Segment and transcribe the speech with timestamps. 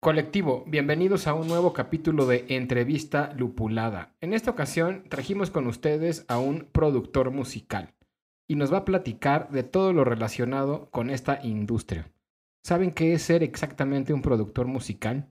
[0.00, 4.14] Colectivo, bienvenidos a un nuevo capítulo de Entrevista Lupulada.
[4.20, 7.96] En esta ocasión trajimos con ustedes a un productor musical
[8.46, 12.12] y nos va a platicar de todo lo relacionado con esta industria.
[12.62, 15.26] ¿Saben qué es ser exactamente un productor musical?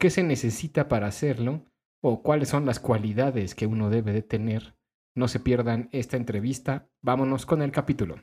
[0.00, 1.66] ¿Qué se necesita para hacerlo?
[2.02, 4.76] ¿O cuáles son las cualidades que uno debe de tener?
[5.14, 6.88] No se pierdan esta entrevista.
[7.02, 8.22] Vámonos con el capítulo.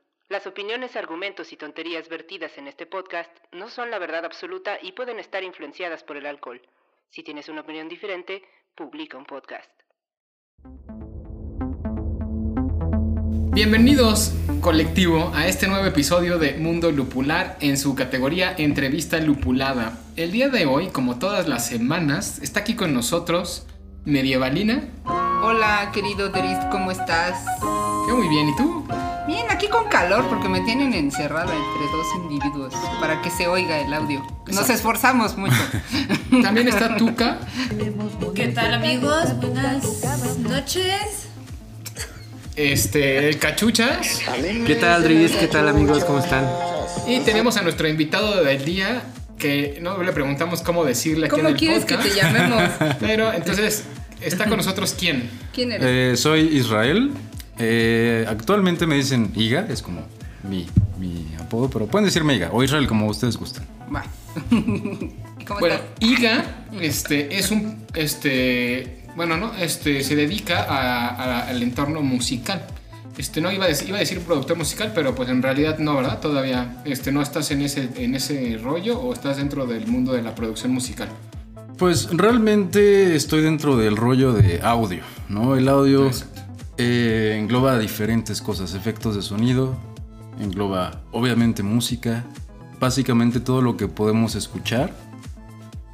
[0.31, 4.93] Las opiniones, argumentos y tonterías vertidas en este podcast no son la verdad absoluta y
[4.93, 6.61] pueden estar influenciadas por el alcohol.
[7.09, 8.41] Si tienes una opinión diferente,
[8.73, 9.69] publica un podcast.
[13.51, 19.99] Bienvenidos, colectivo, a este nuevo episodio de Mundo Lupular en su categoría Entrevista Lupulada.
[20.15, 23.67] El día de hoy, como todas las semanas, está aquí con nosotros
[24.05, 24.81] Medievalina.
[25.43, 27.43] Hola, querido Derist, ¿cómo estás?
[28.07, 28.87] Yo muy bien, ¿y tú?
[29.71, 34.25] Con calor porque me tienen encerrada entre dos individuos para que se oiga el audio.
[34.47, 35.55] Nos esforzamos mucho.
[36.41, 37.37] También está Tuca.
[38.35, 39.39] ¿Qué tal amigos?
[39.39, 41.27] Buenas noches.
[42.55, 44.21] Este, el Cachuchas.
[44.65, 45.31] ¿Qué tal, Dries?
[45.31, 46.03] ¿Qué tal, amigos?
[46.03, 46.45] ¿Cómo están?
[47.07, 49.03] Y tenemos a nuestro invitado del día
[49.37, 52.13] que no le preguntamos cómo decirle aquí en ¿Cómo el quieres que podcast.
[52.15, 52.63] te llamemos?
[52.99, 53.85] Pero entonces,
[54.19, 55.29] ¿está con nosotros quién?
[55.53, 55.87] ¿Quién eres?
[55.87, 57.11] Eh, soy Israel.
[57.63, 60.01] Eh, actualmente me dicen Iga, es como
[60.49, 60.65] mi,
[60.99, 63.65] mi apodo, pero pueden decirme Iga o Israel como ustedes gustan.
[63.93, 64.03] Va.
[65.47, 65.75] ¿Cómo Bueno?
[65.99, 67.85] Iga este, es un.
[67.93, 69.53] Este, bueno, ¿no?
[69.55, 72.65] Este, se dedica a- a- al entorno musical.
[73.17, 75.95] Este, no iba a, decir, iba a decir productor musical, pero pues en realidad no,
[75.97, 76.19] ¿verdad?
[76.19, 80.21] Todavía este, no estás en ese, en ese rollo o estás dentro del mundo de
[80.23, 81.09] la producción musical.
[81.77, 85.55] Pues realmente estoy dentro del rollo de audio, ¿no?
[85.57, 86.09] El audio.
[86.77, 89.77] Eh, engloba diferentes cosas, efectos de sonido,
[90.39, 92.25] engloba obviamente música,
[92.79, 94.93] básicamente todo lo que podemos escuchar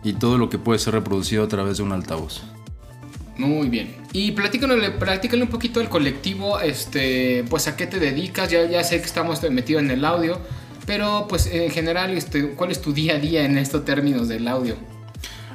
[0.04, 2.42] y todo lo que puede ser reproducido a través de un altavoz.
[3.38, 3.96] Muy bien.
[4.14, 8.84] Y platícanos, platícale un poquito del colectivo, este, pues a qué te dedicas, ya, ya
[8.84, 10.40] sé que estamos metidos en el audio,
[10.86, 14.48] pero pues en general, este, ¿cuál es tu día a día en estos términos del
[14.48, 14.76] audio?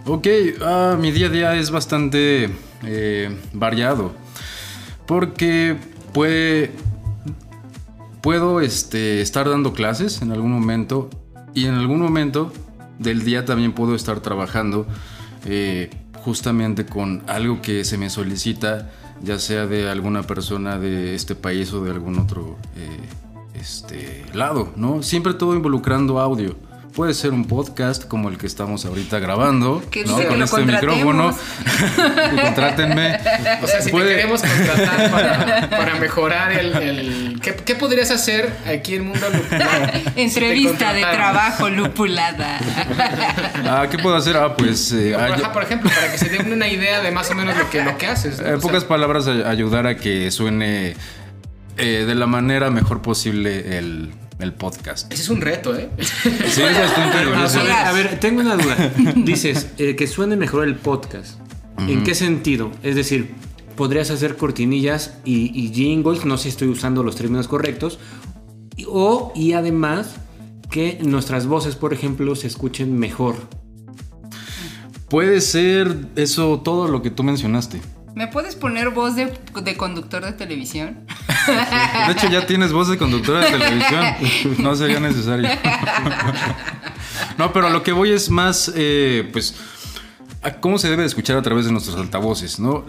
[0.05, 0.27] Ok,
[0.61, 2.51] ah, mi día a día es bastante
[2.85, 4.13] eh, variado.
[5.07, 5.77] Porque
[6.13, 6.73] puede,
[8.21, 11.11] puedo este, estar dando clases en algún momento
[11.55, 12.53] y en algún momento
[12.99, 14.87] del día también puedo estar trabajando
[15.45, 15.91] eh,
[16.25, 18.91] justamente con algo que se me solicita,
[19.23, 24.73] ya sea de alguna persona de este país o de algún otro eh, este, lado,
[24.77, 25.03] ¿no?
[25.03, 26.57] Siempre todo involucrando audio.
[26.95, 30.19] Puede ser un podcast como el que estamos ahorita grabando, Que ¿no?
[30.19, 31.35] que Con este micrófono.
[32.43, 33.19] Contrátenme.
[33.63, 36.77] O sea, si Puede- te queremos contratar para, para mejorar el...
[36.77, 39.41] el- ¿qué, qué podrías hacer aquí en Mundo si
[40.15, 42.59] te Entrevista de trabajo lupulada.
[43.65, 44.37] Ah, ¿qué puedo hacer?
[44.37, 44.93] Ah, pues...
[44.93, 47.35] eh, Por, ay- ajá, por ejemplo, para que se den una idea de más o
[47.35, 48.39] menos lo que, lo que haces.
[48.39, 48.47] ¿no?
[48.49, 50.95] En O sea, pocas palabras, ay- ayudar a que suene
[51.79, 55.13] eh, de la manera mejor posible el, el podcast.
[55.13, 55.91] ese es un reto, ¿eh?
[55.99, 57.63] Sí, es bastante A difícil.
[57.63, 58.93] ver, a ver, tengo una duda.
[59.17, 61.39] Dices eh, que suene mejor el podcast.
[61.79, 62.71] ¿En qué sentido?
[62.83, 63.35] Es decir,
[63.77, 67.99] podrías hacer cortinillas y, y jingles, no sé si estoy usando los términos correctos,
[68.77, 70.15] y- o y además
[70.71, 73.37] que nuestras voces, por ejemplo, se escuchen mejor.
[75.09, 77.81] Puede ser eso todo lo que tú mencionaste.
[78.15, 79.33] ¿Me puedes poner voz de,
[79.63, 81.07] de conductor de televisión?
[82.07, 84.05] De hecho, ya tienes voz de conductora de televisión.
[84.59, 85.49] No sería necesario.
[87.39, 89.55] No, pero a lo que voy es más, eh, pues,
[90.43, 92.85] a cómo se debe de escuchar a través de nuestros altavoces, ¿no?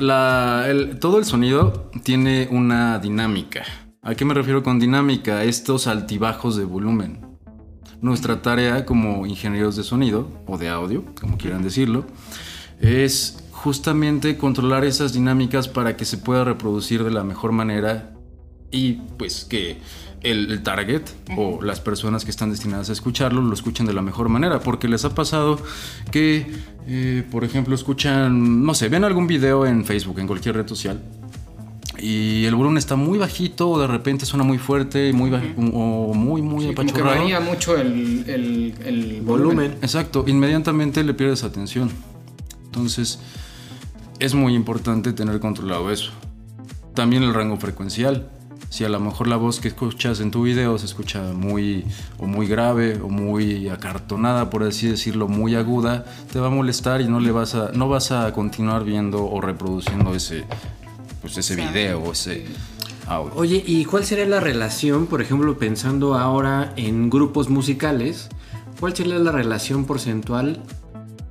[0.99, 3.63] Todo el sonido tiene una dinámica.
[4.01, 5.43] ¿A qué me refiero con dinámica?
[5.43, 7.25] Estos altibajos de volumen.
[8.01, 12.05] Nuestra tarea como ingenieros de sonido, o de audio, como quieran decirlo,
[12.81, 18.12] es justamente controlar esas dinámicas para que se pueda reproducir de la mejor manera
[18.73, 19.77] y pues que
[20.21, 21.03] el, el target
[21.37, 24.59] o las personas que están destinadas a escucharlo lo escuchen de la mejor manera.
[24.59, 25.57] Porque les ha pasado
[26.11, 26.45] que,
[26.87, 31.01] eh, por ejemplo, escuchan, no sé, ven algún video en Facebook, en cualquier red social.
[31.99, 35.31] y el volumen está muy bajito o de repente suena muy fuerte muy
[35.73, 37.19] o muy muy Sí, como que apachurrado.
[37.21, 39.25] varía mucho el, el- el volumen.
[39.25, 39.71] Volumen.
[39.81, 41.89] Exacto, inmediatamente le pierdes atención.
[42.65, 43.19] Entonces,
[44.19, 46.11] es muy importante tener controlado eso.
[46.95, 48.27] También el rango frecuencial.
[48.73, 51.85] Si a lo mejor la voz que escuchas en tu video se escucha muy
[52.17, 56.99] o muy grave o muy acartonada, por así decirlo, muy aguda, te va a molestar
[56.99, 60.45] y no le vas a no vas a continuar viendo o reproduciendo ese
[61.21, 62.45] pues ese video o ese
[63.05, 63.31] audio.
[63.35, 68.27] Oye, ¿y cuál sería la relación, por ejemplo, pensando ahora en grupos musicales?
[68.79, 70.63] ¿Cuál sería la relación porcentual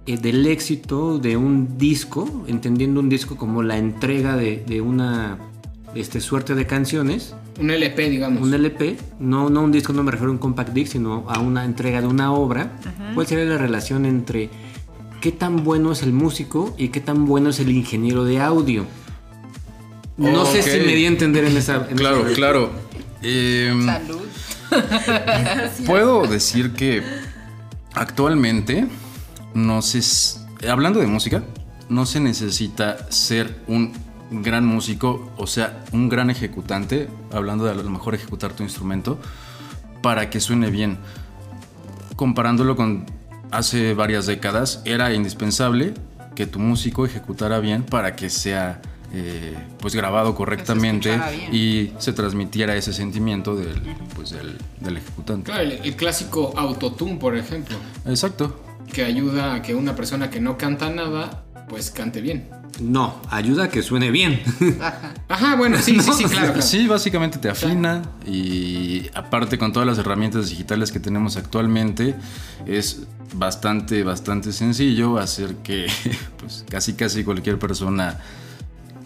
[0.07, 5.39] eh, del éxito de un disco, entendiendo un disco como la entrega de, de una
[5.95, 8.43] este, suerte de canciones, Un LP, digamos.
[8.43, 11.39] un LP, no, no un disco, no me refiero a un compact disc, sino a
[11.41, 12.73] una entrega de una obra?
[13.15, 14.49] ¿Cuál sería la relación entre
[15.21, 18.87] qué tan bueno es el músico y qué tan bueno es el ingeniero de audio?
[20.17, 21.87] No sé si me di a entender en esa...
[21.89, 22.71] en Claro, esa- claro.
[23.23, 24.21] Em, Salud.
[25.87, 27.03] Puedo decir que
[27.95, 28.87] actualmente
[29.55, 30.01] no se
[30.69, 31.43] hablando de música,
[31.89, 33.93] no se necesita ser un
[34.33, 39.19] gran músico, o sea, un gran ejecutante, hablando de a lo mejor ejecutar tu instrumento,
[40.01, 40.99] para que suene bien.
[42.17, 43.07] Comparándolo con
[43.51, 45.95] hace varias décadas, era indispensable
[46.35, 48.81] que tu músico ejecutara bien para que sea
[49.15, 51.21] eh, pues grabado correctamente
[51.53, 53.83] y se transmitiera ese sentimiento del,
[54.17, 55.51] pues, del, del ejecutante.
[55.51, 57.77] Claro, el, el clásico autotune, por ejemplo,
[58.07, 58.59] Exacto.
[58.91, 62.49] que ayuda a que una persona que no canta nada, pues cante bien.
[62.81, 64.43] No, ayuda a que suene bien.
[65.29, 66.47] Ajá, bueno, sí, sí, sí, claro.
[66.47, 66.63] claro.
[66.63, 72.15] Sí, básicamente te afina y aparte con todas las herramientas digitales que tenemos actualmente
[72.67, 75.87] es bastante, bastante sencillo hacer que
[76.39, 78.19] pues casi casi cualquier persona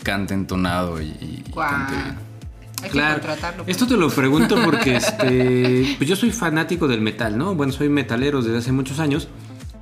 [0.02, 2.26] cante entonado y, y cante bien.
[2.82, 3.14] Hay que claro.
[3.14, 3.64] contratarlo.
[3.66, 7.54] Esto te lo pregunto porque este, pues yo soy fanático del metal, ¿no?
[7.54, 9.28] Bueno, soy metalero desde hace muchos años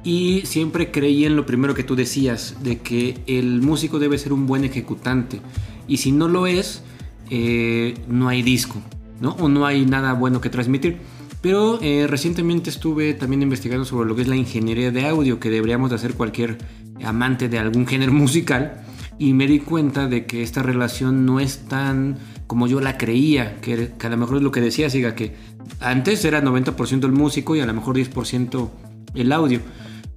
[0.04, 4.32] y siempre creí en lo primero que tú decías, de que el músico debe ser
[4.32, 5.40] un buen ejecutante
[5.88, 6.82] y si no lo es,
[7.30, 8.80] eh, no hay disco,
[9.20, 9.30] ¿no?
[9.40, 10.98] O no hay nada bueno que transmitir.
[11.40, 15.50] Pero eh, recientemente estuve también investigando sobre lo que es la ingeniería de audio que
[15.50, 16.56] deberíamos de hacer cualquier
[17.04, 18.82] amante de algún género musical
[19.18, 23.60] y me di cuenta de que esta relación no es tan como yo la creía,
[23.60, 25.34] que, que a lo mejor es lo que decía, siga que
[25.80, 28.70] antes era 90% el músico y a lo mejor 10%
[29.14, 29.60] el audio,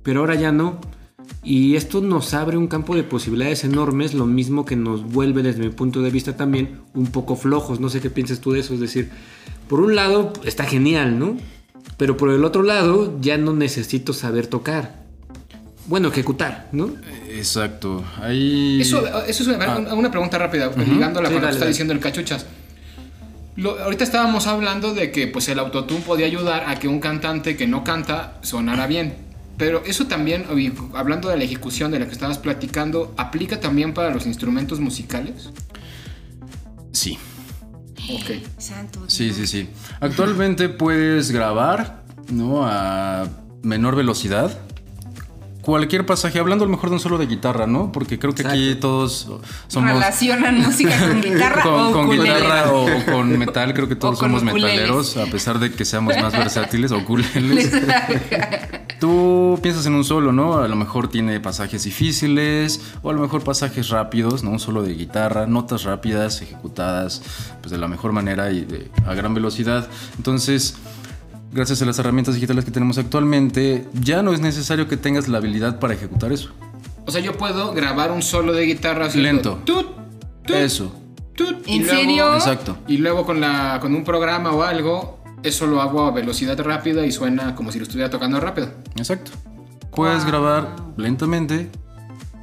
[0.08, 0.80] pero ahora ya no.
[1.44, 5.60] Y esto nos abre un campo de posibilidades enormes, lo mismo que nos vuelve desde
[5.60, 7.82] mi punto de vista también un poco flojos.
[7.82, 9.10] No sé qué piensas tú de eso, es decir,
[9.68, 11.36] por un lado está genial, ¿no?
[11.98, 15.04] Pero por el otro lado ya no necesito saber tocar.
[15.88, 16.90] Bueno, ejecutar, ¿no?
[17.30, 18.02] Exacto.
[18.22, 21.68] Ahí Eso, eso es una, una pregunta rápida, ligándola Sí, con lo que está dale.
[21.68, 22.46] diciendo el cachuchas.
[23.58, 27.58] Lo- ahorita estábamos hablando de que pues, el autotune podía ayudar a que un cantante
[27.58, 29.27] que no canta sonara bien.
[29.58, 30.46] Pero eso también,
[30.94, 35.50] hablando de la ejecución de la que estabas platicando, ¿aplica también para los instrumentos musicales?
[36.92, 37.18] sí.
[38.10, 38.42] Ok.
[38.58, 39.70] Santo Sí, sí, sí.
[40.00, 42.66] Actualmente puedes grabar, ¿no?
[42.66, 43.28] A
[43.64, 44.58] menor velocidad.
[45.68, 47.92] Cualquier pasaje, hablando a lo mejor de un solo de guitarra, ¿no?
[47.92, 49.28] Porque creo que aquí todos
[49.68, 49.92] somos...
[49.92, 54.44] Relacionan música con guitarra con, o con guitarra o con metal, creo que todos somos
[54.44, 54.72] ukuleles.
[54.78, 57.70] metaleros, a pesar de que seamos más versátiles o ukuleles.
[59.02, 60.58] Tú piensas en un solo, ¿no?
[60.60, 64.52] A lo mejor tiene pasajes difíciles o a lo mejor pasajes rápidos, ¿no?
[64.52, 67.22] Un solo de guitarra, notas rápidas, ejecutadas
[67.60, 69.90] pues de la mejor manera y de- a gran velocidad.
[70.16, 70.76] Entonces,
[71.52, 75.38] gracias a las herramientas digitales que tenemos actualmente, ya no es necesario que tengas la
[75.40, 76.52] habilidad para ejecutar eso.
[77.06, 79.62] O sea, yo puedo grabar un solo de guitarra Lento.
[79.64, 79.88] tut,
[80.46, 80.94] tut, Eso.
[81.36, 82.34] tut, y ¿En luego- serio?
[82.36, 82.78] Exacto.
[82.88, 87.06] Y luego con, la, con un programa o algo, eso lo hago a velocidad rápida
[87.06, 88.72] y suena como si lo estuviera tocando rápido.
[88.98, 89.32] Exacto.
[89.96, 90.28] Puedes Wow.
[90.32, 91.70] grabar lentamente,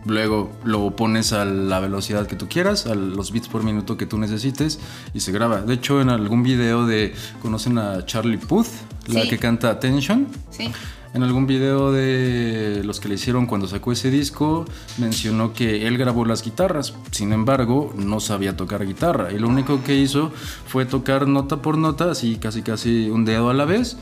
[0.07, 4.07] luego lo pones a la velocidad que tú quieras, a los bits por minuto que
[4.07, 4.79] tú necesites
[5.13, 5.63] y se graba.
[5.63, 8.67] De hecho, en algún video de conocen a Charlie Puth,
[9.07, 9.29] la Sí.
[9.29, 10.29] que canta Attention.
[10.51, 10.71] Sí.
[11.15, 14.65] En algún video de los que le hicieron cuando sacó ese disco,
[14.99, 16.95] mencionó que él grabó las guitarras.
[17.13, 19.31] Sin embargo, no sabía tocar guitarra.
[19.33, 20.33] Y lo único que hizo
[20.67, 23.97] fue tocar nota por nota, así casi casi un dedo a la vez.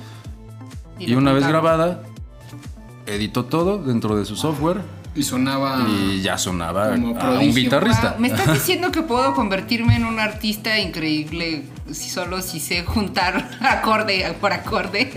[0.99, 2.03] Y, una vez grabada,
[3.05, 4.81] editó todo dentro de su software
[5.15, 5.87] Y sonaba.
[5.89, 8.13] Y ya sonaba Como a un guitarrista.
[8.13, 12.83] Wow, ¿Me estás diciendo que puedo convertirme en un artista increíble si solo si sé
[12.85, 15.13] juntar acorde por acorde?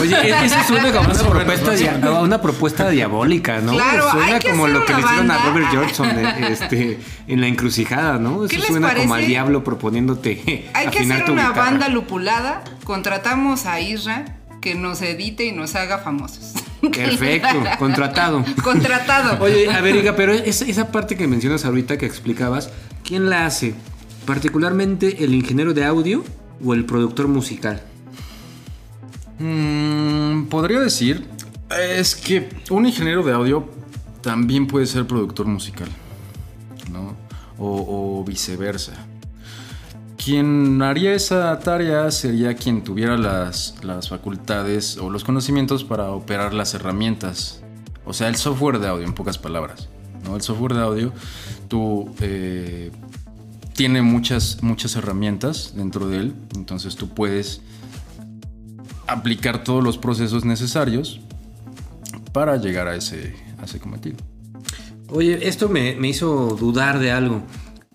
[0.00, 3.74] Oye, eso suena como una propuesta, una propuesta diabólica, ¿no?
[3.74, 5.38] Claro, suena hay que como hacer lo que le hicieron a.
[5.38, 8.40] Robert Johnson eh, este, en la encrucijada, ¿no?
[8.40, 11.64] ¿Qué Eso les suena como al diablo proponiéndote Hay que hacer tu una guitarra.
[11.64, 14.24] banda lupulada, contratamos a Isra
[14.60, 16.54] que nos edite y nos haga famosos.
[16.92, 18.44] Perfecto, contratado.
[18.62, 19.42] Contratado.
[19.42, 22.70] Oye, a ver, Iga, pero es- esa parte que mencionas ahorita que explicabas,
[23.04, 23.74] ¿quién la hace?
[24.26, 26.24] ¿Particularmente el ingeniero de audio
[26.64, 27.82] o el productor musical?
[29.38, 31.26] Mm, podría decir,
[31.96, 33.68] es que un ingeniero de audio
[34.22, 35.88] también puede ser productor musical,
[36.92, 37.16] ¿no?
[37.58, 38.92] O, o viceversa.
[40.28, 46.52] Quien haría esa tarea sería quien tuviera las, las facultades o los conocimientos para operar
[46.52, 47.62] las herramientas.
[48.04, 49.88] O sea, el software de audio, en pocas palabras.
[50.24, 50.36] ¿no?
[50.36, 51.12] El software de audio,
[51.68, 52.90] tú eh,
[53.72, 56.34] tiene muchas, muchas herramientas dentro de él.
[56.56, 57.62] Entonces tú puedes
[59.06, 61.22] aplicar todos los procesos necesarios
[62.34, 64.18] para llegar a ese, a ese cometido.
[65.08, 67.44] Oye, esto me, me hizo dudar de algo.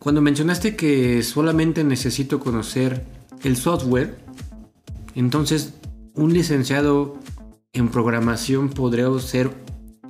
[0.03, 3.05] Cuando mencionaste que solamente necesito conocer
[3.41, 4.17] el software,
[5.15, 5.75] entonces
[6.13, 7.17] un licenciado
[7.71, 9.51] en programación podría ser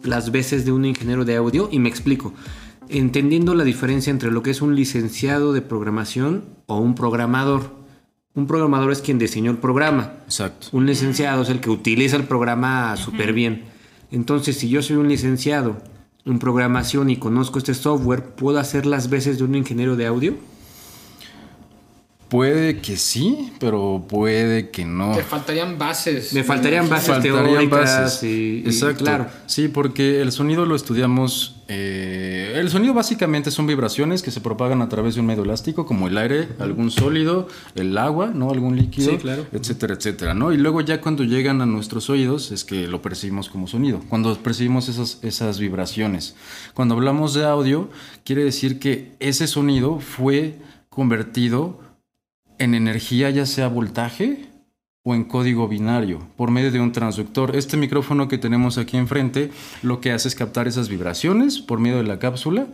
[0.02, 2.34] las veces de un ingeniero de audio y me explico.
[2.90, 7.76] Entendiendo la diferencia entre lo que es un licenciado de programación o un programador.
[8.34, 10.14] Un programador es quien diseñó el programa.
[10.26, 10.70] Exacto.
[10.72, 13.66] Un licenciado es el que utiliza el programa súper bien.
[14.10, 15.78] Entonces, si yo soy un licenciado
[16.26, 20.36] en programación y conozco este software, ¿puedo hacer las veces de un ingeniero de audio?
[22.34, 25.16] Puede que sí, pero puede que no.
[25.16, 26.34] Te faltarían bases.
[26.34, 28.24] Me faltarían bases Faltarían teóricas bases.
[28.24, 29.04] y, y Exacto.
[29.04, 29.28] claro.
[29.46, 31.62] Sí, porque el sonido lo estudiamos.
[31.68, 35.86] eh, el sonido básicamente son vibraciones que se propagan a través de un medio elástico,
[35.86, 38.50] como el aire, algún sólido, el agua, ¿no?
[38.50, 39.46] Algún líquido, Sí, claro.
[39.52, 40.52] etcétera, etcétera, ¿no?
[40.52, 44.02] Y luego ya cuando llegan a nuestros oídos es que lo percibimos como sonido.
[44.10, 46.36] Cuando percibimos esas, esas vibraciones.
[46.74, 47.92] Cuando hablamos de audio,
[48.26, 50.58] quiere decir que ese sonido fue
[50.90, 51.93] convertido
[52.64, 54.46] en energía, ya sea voltaje
[55.04, 57.56] o en código binario, por medio de un transductor.
[57.56, 59.52] Este micrófono que tenemos aquí enfrente
[59.82, 62.68] lo que hace es captar esas vibraciones por medio de la cápsula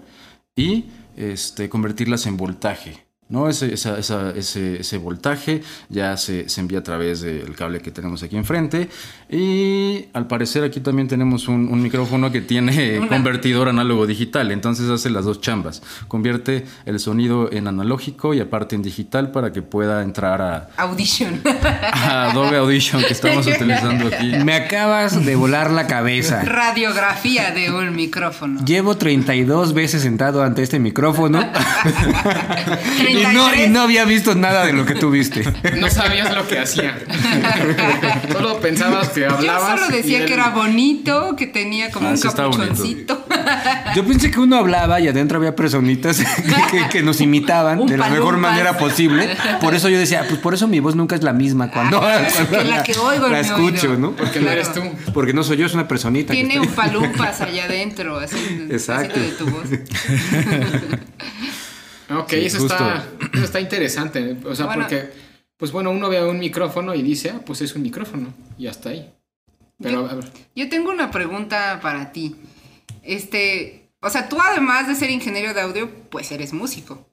[0.56, 0.86] y
[1.18, 3.09] este, convertirlas en voltaje.
[3.30, 3.48] ¿No?
[3.48, 7.92] Ese, esa- esa- ese, ese voltaje ya se, se envía a través del cable que
[7.92, 8.90] tenemos aquí enfrente.
[9.30, 14.52] Y al parecer aquí también tenemos un, un micrófono que tiene Una- convertidor análogo digital.
[14.52, 15.82] Entonces hace las dos chambas.
[16.08, 21.42] Convierte el sonido en analógico y aparte en digital para que pueda entrar a, Audition.
[21.94, 24.32] a Adobe Audition que estamos utilizando aquí.
[24.44, 26.44] Me acabas de volar la cabeza.
[26.44, 28.66] Radiografía de un micrófono.
[28.66, 31.40] Llevo 32 veces sentado ante este micrófono
[33.20, 35.44] y, no, y no había visto nada de lo que tú viste.
[35.80, 36.98] No sabías lo que hacía.
[38.32, 39.80] Solo pensabas que Yo hablabas.
[39.80, 43.26] solo decía él- que era bonito, que tenía como Ah, un capuchoncito.
[43.96, 46.20] Yo pensé que uno hablaba y adentro había personitas
[46.72, 49.30] que, que- que nos imitaban Un de la mejor manera posible.
[49.62, 52.22] Por eso yo decía, pues por eso mi voz nunca es la misma cuando, Ah,
[52.50, 54.00] cuando la que oigo en la mi escucho, oído.
[54.00, 54.12] ¿no?
[54.16, 54.82] Porque no eres tú.
[55.14, 56.34] Porque no soy yo, es una personita.
[56.34, 59.14] Tiene un palumpas allá adentro, así, Exacto.
[59.16, 59.64] así de tu voz.
[62.10, 64.38] Ok, Sí, eso, está, eso está interesante.
[64.46, 64.82] O sea, Bueno.
[64.84, 65.10] porque,
[65.58, 68.34] pues bueno, uno ve un micrófono y dice, ah, pues es un micrófono.
[68.58, 69.12] Y hasta ahí.
[69.82, 70.26] Pero, a ver,
[70.56, 72.36] Yo tengo una pregunta para ti.
[73.04, 77.06] Este, o sea, tú además de ser ingeniero de audio, pues eres músico.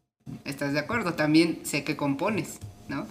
[0.45, 1.15] ¿Estás de acuerdo?
[1.15, 3.07] También sé que compones, ¿no?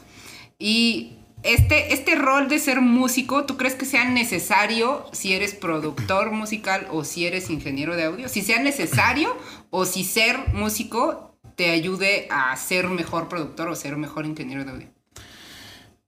[0.59, 1.13] Y
[1.43, 6.87] este, este rol de ser músico, ¿tú crees que sea necesario si eres productor musical
[6.91, 8.27] o si eres ingeniero de audio?
[8.27, 9.37] Si sea necesario
[9.69, 14.71] o si ser músico te ayude a ser mejor productor o ser mejor ingeniero de
[14.71, 14.87] audio.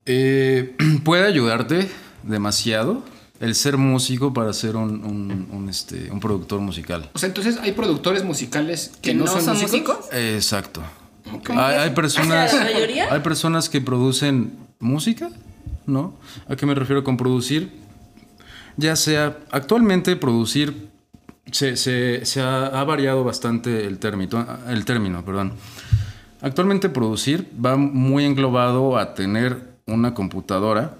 [0.06, 1.88] Eh, puede ayudarte
[2.22, 3.02] demasiado
[3.40, 7.08] el ser músico para ser un, un- un, este, un productor musical.
[7.14, 9.96] o sea, entonces hay productores musicales que, ¿Que no, no son, son músicos.
[9.98, 10.14] músicos?
[10.18, 10.82] Exacto.
[11.46, 13.12] ¿Cómo Hay, personas, ¿La mayoría?
[13.12, 15.28] hay personas que producen música,
[15.86, 16.14] ¿no?
[16.48, 17.70] ¿A qué me refiero con producir?
[18.78, 20.87] Ya sea, actualmente producir
[21.52, 25.52] se, se- se ha, ha variado bastante el término, el término, perdón.
[26.40, 30.94] Actualmente producir va muy englobado a tener una computadora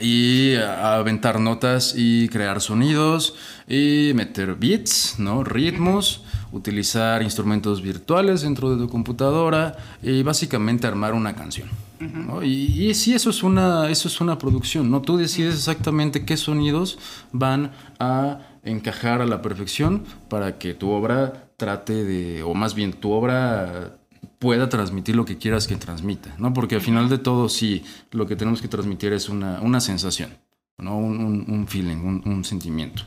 [0.00, 3.34] y a aventar notas y crear sonidos
[3.66, 5.42] y meter beats, ¿no?
[5.42, 11.68] Ritmos, utilizar instrumentos virtuales dentro de tu computadora y básicamente armar una canción.
[12.00, 12.44] ¿no?
[12.44, 15.02] Y, y sí, eso es, una, eso es una producción, ¿no?
[15.02, 16.96] Tú decides exactamente qué sonidos
[17.32, 22.92] van a encajar a la perfección para que tu obra trate de, o más bien
[22.92, 23.98] tu obra
[24.38, 26.52] pueda transmitir lo que quieras que transmita, ¿no?
[26.52, 30.30] Porque al final de todo, sí, lo que tenemos que transmitir es una, una sensación,
[30.78, 30.96] ¿no?
[30.96, 33.02] Un, un- un feeling, un, un sentimiento.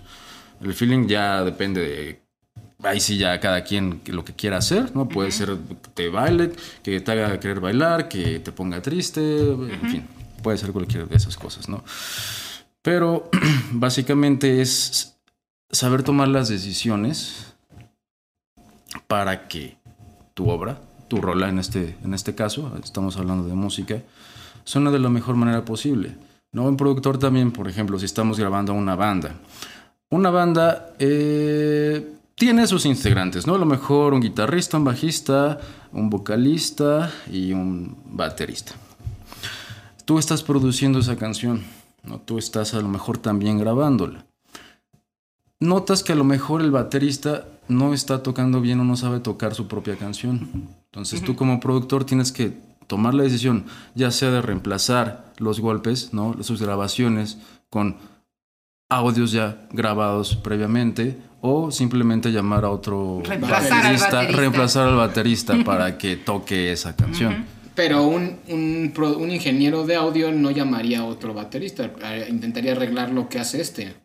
[0.62, 2.22] El feeling ya depende de...
[2.84, 5.08] Ahí sí ya cada quien lo que quiera hacer, ¿no?
[5.08, 6.52] Puede ser que te baile,
[6.84, 10.08] que te haga querer bailar, que te ponga triste, en fin,
[10.42, 11.84] puede ser cualquiera de esas cosas, ¿no?
[12.82, 13.30] Pero
[13.72, 15.11] básicamente es
[15.72, 17.54] saber tomar las decisiones
[19.08, 19.78] para que
[20.34, 24.02] tu obra, tu rola en este, en este caso, estamos hablando de música,
[24.64, 26.16] suene de la mejor manera posible.
[26.52, 26.64] ¿no?
[26.64, 29.36] Un productor también, por ejemplo, si estamos grabando una banda.
[30.10, 33.56] Una banda eh, tiene sus integrantes, ¿no?
[33.56, 35.60] A lo mejor un guitarrista, un bajista,
[35.94, 38.74] un vocalista y un baterista.
[40.04, 41.64] Tú estás produciendo esa canción,
[42.04, 42.20] ¿no?
[42.20, 44.26] Tú estás a lo mejor también grabándola
[45.62, 49.56] notas que a lo mejor el baterista no está tocando bien o no sabe tocar
[49.56, 50.68] su propia canción.
[50.86, 52.52] Entonces tú como productor tienes que
[52.88, 53.66] tomar la decisión,
[53.96, 56.36] ya sea de reemplazar los golpes, ¿no?
[56.44, 57.38] sus grabaciones
[57.70, 57.96] con
[58.90, 64.38] audios ya grabados previamente o simplemente llamar a otro Reemplazar al baterista.
[64.38, 67.46] reemplazar al baterista para que toque esa canción.
[67.74, 73.12] Pero un, un, un ingeniero de audio no llamaría a otro baterista, eh, intentaría arreglar
[73.12, 73.96] lo que hace este.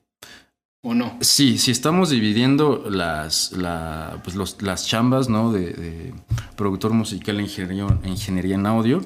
[0.89, 1.17] ¿O no?
[1.21, 5.51] Sí, si estamos dividiendo las, la- pues los- las chambas ¿no?
[5.51, 6.15] de, de
[6.57, 9.01] productor musical e ingeniero- ingeniería en audio,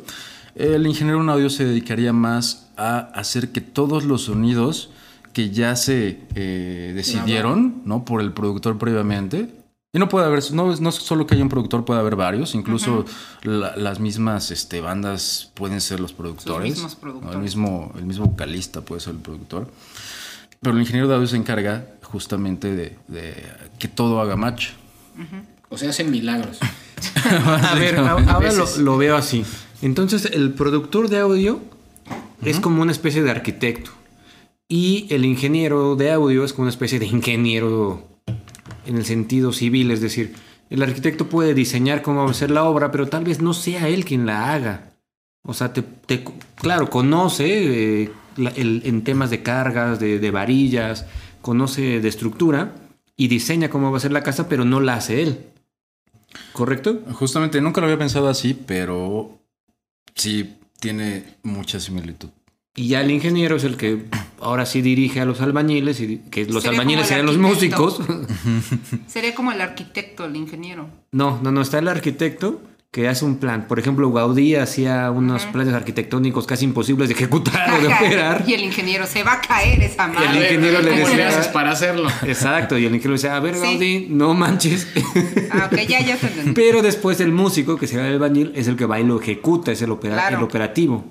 [0.54, 4.90] el ingeniero en audio se dedicaría más a hacer que todos los sonidos
[5.32, 8.04] que ya se eh, decidieron ¿no?
[8.04, 9.54] por el productor previamente,
[9.92, 13.06] y no puede haber, no, no solo que haya un productor, puede haber varios, incluso
[13.42, 17.00] la- las mismas este, bandas pueden ser los productores, mismos ¿no?
[17.00, 17.36] productores.
[17.36, 19.70] el, mismo, el mismo vocalista puede ser el productor.
[20.60, 23.34] Pero el ingeniero de audio se encarga justamente de, de
[23.78, 24.70] que todo haga match.
[25.68, 26.58] O sea, hacen milagros.
[27.24, 29.44] A ver, ahora lo, veo así.
[29.82, 31.60] Entonces, el productor de audio
[32.42, 33.90] es como una especie de arquitecto.
[34.68, 38.06] Y el ingeniero de audio es como una especie de ingeniero
[38.86, 39.90] en el sentido civil.
[39.90, 40.34] Es decir,
[40.68, 43.88] el arquitecto puede diseñar cómo va a ser la obra, pero tal vez no sea
[43.88, 44.92] él quien la haga.
[45.42, 46.24] O sea, te, te-
[46.56, 51.06] claro, conoce eh, la- el- en temas de cargas, de, de varillas,
[51.42, 52.74] conoce de estructura
[53.16, 55.38] y diseña cómo va a ser la casa, pero no la hace él.
[56.52, 57.00] ¿Correcto?
[57.12, 59.38] Justamente nunca lo había pensado así, pero
[60.14, 62.28] sí tiene mucha similitud.
[62.76, 64.04] Y ya el ingeniero es el que
[64.40, 68.00] ahora sí dirige a los albañiles, y que los Sería albañiles serían los músicos.
[69.08, 70.88] Sería como el arquitecto, el ingeniero.
[71.12, 73.68] No, no, no, está el arquitecto que hace un plan.
[73.68, 78.42] Por ejemplo, Gaudí hacía unos planes arquitectónicos casi imposibles de ejecutar o de operar.
[78.48, 80.42] y el ingeniero se va a caer esa El madre.
[80.42, 82.08] ingeniero le ¿Cómo le decía- haces para hacerlo?
[82.26, 83.60] Exacto, y el ingeniero decía, a ver, Sí.
[83.60, 84.88] Gaudí, no manches.
[85.52, 86.52] Ah, ok, ya, ya te entendí.
[86.52, 89.70] Pero después el músico, que será el albañil, es el que va y lo ejecuta,
[89.70, 90.38] es el, opera- Claro.
[90.38, 91.04] el operativo.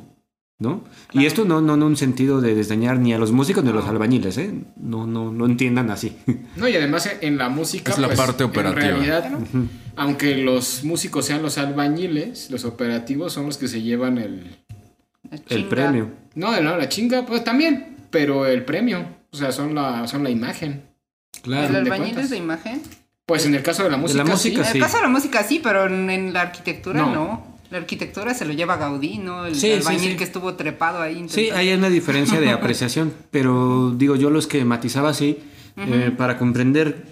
[0.60, 0.84] ¿No?
[1.14, 3.74] Y esto no, no en un sentido de desdañar ni a los músicos ni a
[3.74, 4.54] los albañiles, ¿eh?
[4.76, 6.18] No, no, no entiendan así.
[6.58, 7.94] No, y además en la música.
[7.94, 8.82] Es la pues, parte operativa.
[8.88, 9.32] En realidad,
[9.96, 14.58] aunque los músicos sean los albañiles, los operativos son los que se llevan el.
[15.48, 16.10] El premio.
[16.36, 19.06] No, no, la chinga, pues también, pero el premio.
[19.32, 20.84] O sea, son la, son la imagen.
[21.42, 21.70] Claro.
[21.70, 22.82] ¿El albañil es de imagen?
[23.26, 24.26] Pues en el caso de la música.
[24.26, 24.72] música, sí.
[24.72, 27.14] En el caso de la música sí, pero en, en la arquitectura No.
[27.14, 27.59] no.
[27.72, 29.46] La arquitectura se lo lleva Gaudí, ¿no?
[29.46, 30.18] El Sí, sí, albañil sí.
[30.18, 31.24] que estuvo trepado ahí.
[31.28, 35.38] Sí, hay una diferencia de apreciación, pero digo, yo lo esquematizaba así
[35.78, 37.06] eh, para comprender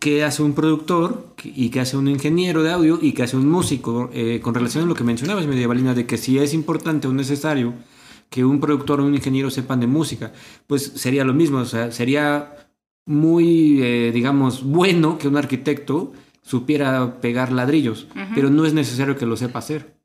[0.00, 3.48] qué hace un productor y qué hace un ingeniero de audio y qué hace un
[3.48, 7.12] músico eh, con relación a lo que mencionabas, Medievalina, de que si es importante o
[7.12, 7.74] necesario
[8.30, 10.32] que un productor o un ingeniero sepan de música,
[10.66, 12.54] pues sería lo mismo, o sea, sería
[13.06, 19.26] muy, eh, digamos, bueno que un arquitecto supiera pegar ladrillos, pero no es necesario que
[19.26, 19.99] lo sepa hacer.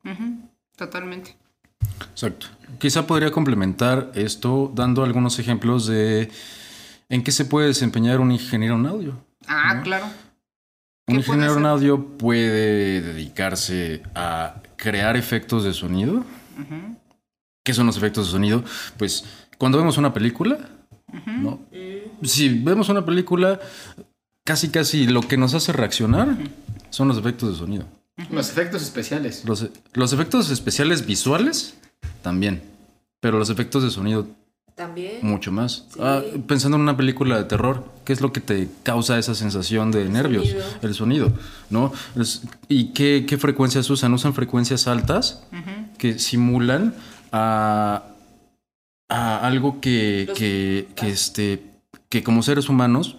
[0.76, 1.36] Totalmente.
[2.12, 2.48] Exacto.
[2.80, 6.30] Quizá podría complementar esto dando algunos ejemplos de
[7.10, 9.14] en qué se puede desempeñar un ingeniero en audio.
[9.48, 10.06] Ah, claro.
[11.08, 16.24] Un ¿Qué puede ingeniero en audio puede dedicarse a crear efectos de sonido.
[17.64, 18.64] ¿Qué son los efectos de sonido?
[18.98, 19.26] Pues
[19.58, 20.58] cuando vemos una película,
[21.26, 21.60] ¿no?
[22.24, 23.60] Si vemos una película,
[24.44, 26.36] casi casi lo que nos hace reaccionar
[26.90, 27.86] son los efectos de sonido.
[28.32, 29.44] Los efectos especiales.
[29.46, 31.76] Los, los efectos especiales visuales
[32.22, 32.62] también,
[33.20, 34.28] pero los efectos de sonido
[34.76, 35.18] También.
[35.22, 35.86] mucho más.
[36.00, 39.92] Ah, pensando en una película de terror, ¿qué es lo que te causa esa sensación
[39.92, 40.48] de nervios?
[40.48, 40.66] sonido.
[40.82, 41.34] El sonido,
[41.70, 41.92] ¿no?
[42.16, 44.14] Es- ¿Y qué, qué frecuencias usan?
[44.14, 45.44] Usan frecuencias altas
[45.98, 46.94] que simulan
[47.34, 48.04] a,
[49.10, 51.64] a algo que, Los- que, que, este,
[52.10, 53.18] que como seres humanos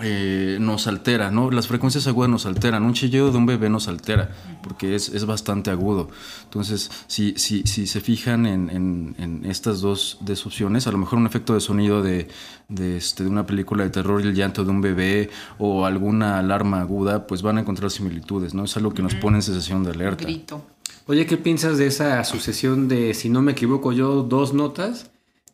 [0.00, 1.50] eh, nos altera, ¿no?
[1.50, 2.82] Las frecuencias agudas nos alteran.
[2.82, 4.30] Un chillido de un bebé nos altera
[4.62, 6.08] porque es, es bastante agudo.
[6.44, 11.18] Entonces, si, si, si se fijan en, en- en estas dos opciones, a lo mejor
[11.18, 12.28] un efecto de sonido de,
[12.68, 15.28] de, este, de una película de terror y el llanto de un bebé
[15.58, 18.64] o alguna alarma aguda, pues van a encontrar similitudes, ¿no?
[18.64, 20.24] Es algo que nos pone en sensación de alerta.
[20.24, 20.64] Grito.
[21.06, 25.10] Oye, ¿qué piensas de esa sucesión de, si no me equivoco yo, dos notas?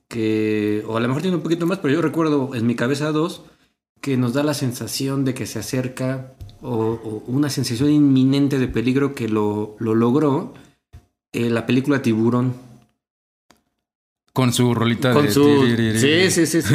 [0.08, 3.12] Que, o a lo mejor tiene un poquito más, pero yo recuerdo en mi cabeza
[3.12, 3.42] dos,
[4.00, 8.68] que nos da la sensación de que se acerca, o, o una sensación inminente de
[8.68, 10.54] peligro que lo, lo logró
[11.32, 12.54] eh, la película Tiburón.
[14.32, 15.32] Con su rolita Con de...
[15.32, 15.66] su...
[15.98, 16.62] sí, sí.
[16.62, 16.74] sí.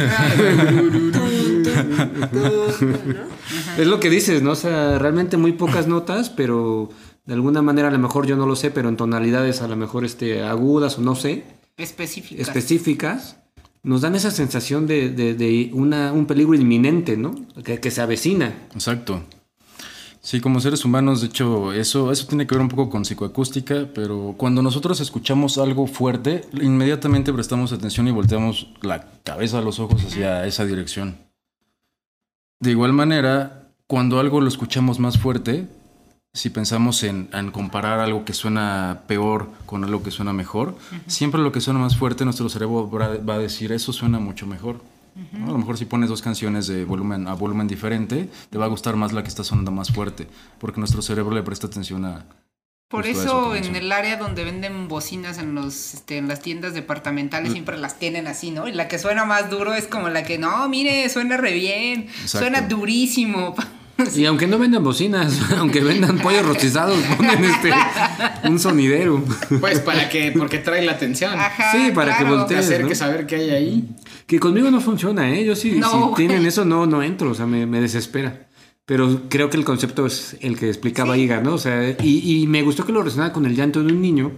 [3.78, 4.52] Es lo que dices, ¿no?
[4.52, 6.90] O sea, realmente muy pocas notas, pero
[7.26, 9.76] de alguna manera a lo mejor yo no lo sé, pero en tonalidades a lo
[9.76, 11.44] mejor este, agudas o no sé,
[11.76, 12.46] Específicas.
[12.46, 13.36] específicas,
[13.84, 17.34] nos dan esa sensación de, de- de una, un peligro inminente, ¿no?
[17.64, 18.52] Que, que se avecina.
[18.74, 19.22] Exacto.
[20.20, 23.88] Sí, como seres humanos, de hecho, eso, eso tiene que ver un poco con psicoacústica,
[23.94, 30.02] pero cuando nosotros escuchamos algo fuerte, inmediatamente prestamos atención y volteamos la cabeza, los ojos
[30.02, 31.18] hacia esa dirección.
[32.58, 35.66] De igual manera, cuando algo lo escuchamos más fuerte,
[36.34, 41.40] si pensamos en, en comparar algo que suena peor con algo que suena mejor, siempre
[41.40, 44.80] lo que suena más fuerte, nuestro cerebro va a decir, eso suena mucho mejor.
[45.32, 45.46] ¿no?
[45.46, 48.68] A lo mejor si pones dos canciones de volumen a volumen diferente, te va a
[48.68, 50.26] gustar más la que está sonando más fuerte,
[50.58, 52.26] porque nuestro cerebro le presta atención a...
[52.88, 57.52] Por eso en el área donde venden bocinas en los este, en las tiendas departamentales
[57.52, 58.68] siempre las tienen así, ¿no?
[58.68, 62.02] Y la que suena más duro es como la que no, mire, suena re bien,
[62.02, 62.38] Exacto.
[62.38, 63.54] suena durísimo.
[64.16, 67.70] Y aunque no vendan bocinas, aunque vendan pollos rostizados, ponen este,
[68.48, 69.22] un sonidero.
[69.60, 71.32] Pues para que, porque trae la atención.
[71.38, 72.38] Ajá, Sí, para que claro.
[72.38, 72.66] Voltees.
[72.66, 73.06] acerques ¿no?
[73.06, 73.88] a ver qué hay ahí.
[74.26, 75.44] Que conmigo no funciona, ¿eh?
[75.44, 76.14] Yo sí, No, si güey.
[76.14, 78.48] tienen eso, no, no entro, o sea, me, me desespera.
[78.86, 81.54] Pero creo que el concepto es el que explicaba Iga, ¿no?
[81.54, 84.32] O sea, y, y me gustó que lo relacionara con el llanto de un niño,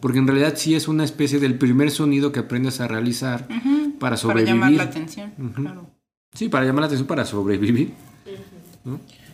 [0.00, 3.58] porque en realidad sí es una especie del primer sonido que aprendes a realizar para
[4.00, 4.54] Para sobrevivir.
[4.54, 5.32] llamar la atención.
[5.54, 5.90] claro.
[6.34, 7.92] Sí, para llamar la atención, para sobrevivir.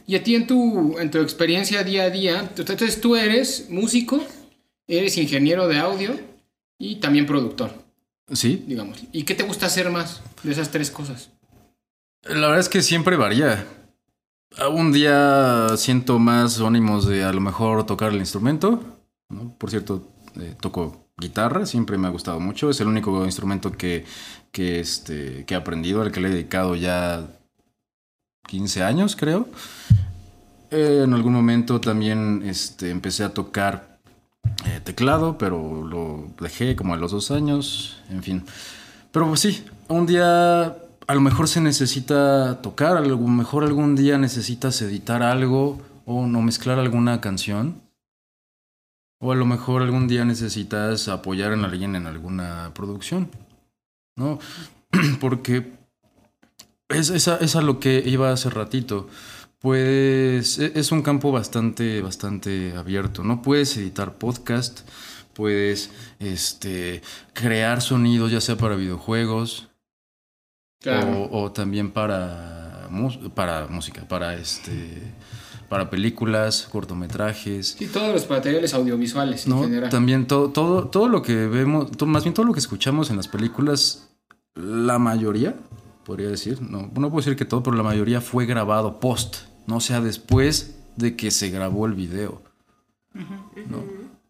[0.07, 4.25] Y a ti en tu, en tu experiencia día a día, entonces tú eres músico,
[4.87, 6.19] eres ingeniero de audio
[6.79, 7.73] y también productor,
[8.33, 9.03] Sí, digamos.
[9.13, 11.31] ¿Y qué te gusta hacer más de esas tres cosas?
[12.25, 13.67] La verdad es que siempre varía.
[14.71, 18.83] Un día siento más ánimos de a lo mejor tocar el instrumento.
[19.31, 19.55] ¿no?
[19.57, 22.69] Por cierto, eh, toco guitarra, siempre me ha gustado mucho.
[22.71, 24.05] Es el único instrumento que,
[24.53, 27.27] que, este, que he aprendido, al que le he dedicado ya
[28.49, 29.47] 15 años, creo.
[30.71, 33.99] Eh, en algún momento también este, empecé a tocar
[34.67, 38.45] eh, teclado, pero lo dejé como a los dos años, en fin.
[39.13, 43.97] Pero pues sí, un día a lo mejor se necesita tocar, a lo mejor algún
[43.97, 47.81] día necesitas editar algo o no mezclar alguna canción.
[49.21, 53.31] O a lo mejor algún día necesitas apoyar a alguien en alguna producción.
[54.17, 54.39] ¿No?
[55.21, 55.78] Porque
[56.89, 59.09] es, es, a, es a lo que iba hace ratito.
[59.61, 60.59] Puedes.
[60.59, 63.25] e- Es un campo bastante, bastante abierto.
[63.25, 64.81] No puedes editar podcast.
[65.35, 69.69] Puedes este, crear sonidos, ya sea para videojuegos.
[70.87, 75.03] O, o también para, música, para este.
[75.69, 77.77] Para películas, cortometrajes.
[77.79, 79.63] Sí, todos los materiales audiovisuales en ¿no?
[79.63, 79.91] general.
[79.91, 83.29] También todo, todo, todo lo que vemos, más bien todo lo que escuchamos en las
[83.29, 84.09] películas,
[84.55, 85.57] la mayoría,
[86.09, 89.37] podría decir, no, no puedo decir que todo, pero la mayoría fue grabado post,
[89.69, 92.43] no o sea después de que se grabó el video.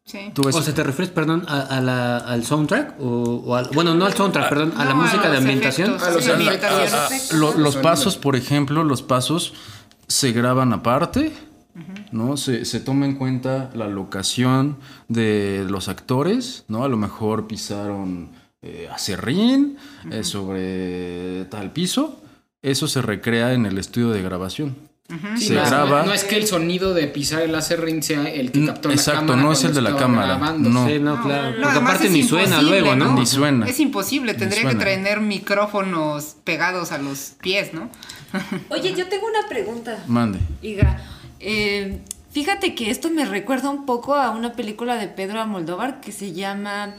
[0.05, 0.31] Sí.
[0.35, 2.99] Tú ves- O sea, ¿te refieres, perdón, a, a la- al soundtrack?
[2.99, 5.39] O, o al- bueno, no al soundtrack, perdón, a la No, a música de los
[5.39, 5.91] ambientación.
[5.97, 6.09] efectos.
[7.33, 7.77] A los.
[7.77, 9.53] Ah, pasos, por ejemplo, los pasos
[10.07, 11.33] se graban aparte,
[12.11, 12.39] ¿no?
[12.39, 16.85] Se, se toma en cuenta la locación de los actores, ¿no?
[16.85, 18.31] A lo mejor pisaron
[18.63, 19.77] eh, acerrín
[20.11, 22.21] eh, sobre tal piso.
[22.63, 24.77] Eso se recrea en el estudio de grabación.
[25.39, 26.03] Se no, graba.
[26.03, 28.95] No es que el sonido de pisar el ring sea el que Mm, captó la
[28.95, 30.69] exacto, cámara no es el de la cámara, grabando.
[30.69, 30.87] no.
[30.87, 31.57] Sí, no, claro.
[31.57, 33.15] no, Porque aparte ni suena luego, ¿no?
[33.15, 33.67] Ni suena.
[33.67, 37.89] Es imposible, tendría que tener micrófonos pegados a los pies, ¿no?
[38.69, 40.05] Oye, yo tengo una pregunta.
[40.09, 40.41] Mande.
[40.61, 41.01] Iga,
[41.41, 46.13] eh, fíjate que esto me recuerda un poco a una película de Pedro Almodóvar que
[46.13, 46.95] se llama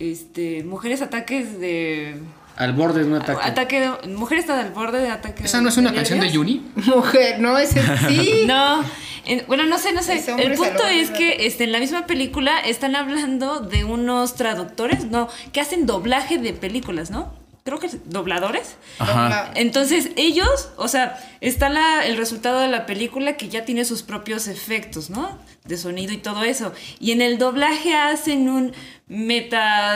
[0.00, 2.16] este, Mujeres Ataques de...
[2.56, 3.40] Al borde de un ataque.
[3.42, 6.30] Ataque de- Mujeres al borde de ataque ¿Esa no es una de canción de.
[6.30, 6.62] Yuri?
[6.74, 8.42] Mujer, no es sí.
[8.46, 8.84] No,
[9.24, 10.22] en- bueno, no sé, no sé.
[10.36, 15.28] El punto es que este, en la misma película están hablando de unos traductores, no,
[15.52, 17.32] que hacen doblaje de películas, ¿no?
[17.64, 18.76] Creo que dobladores.
[18.98, 19.50] Ajá.
[19.54, 24.02] Entonces ellos, o sea, está la, el resultado de la película que ya tiene sus
[24.02, 25.38] propios efectos, ¿no?
[25.64, 26.72] De sonido y todo eso.
[26.98, 28.72] Y en el doblaje hacen un
[29.06, 29.94] meta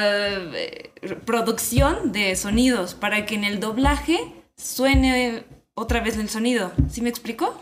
[0.54, 0.92] eh,
[1.24, 4.18] producción de sonidos para que en el doblaje
[4.56, 6.72] suene otra vez el sonido.
[6.90, 7.60] ¿Sí me explico?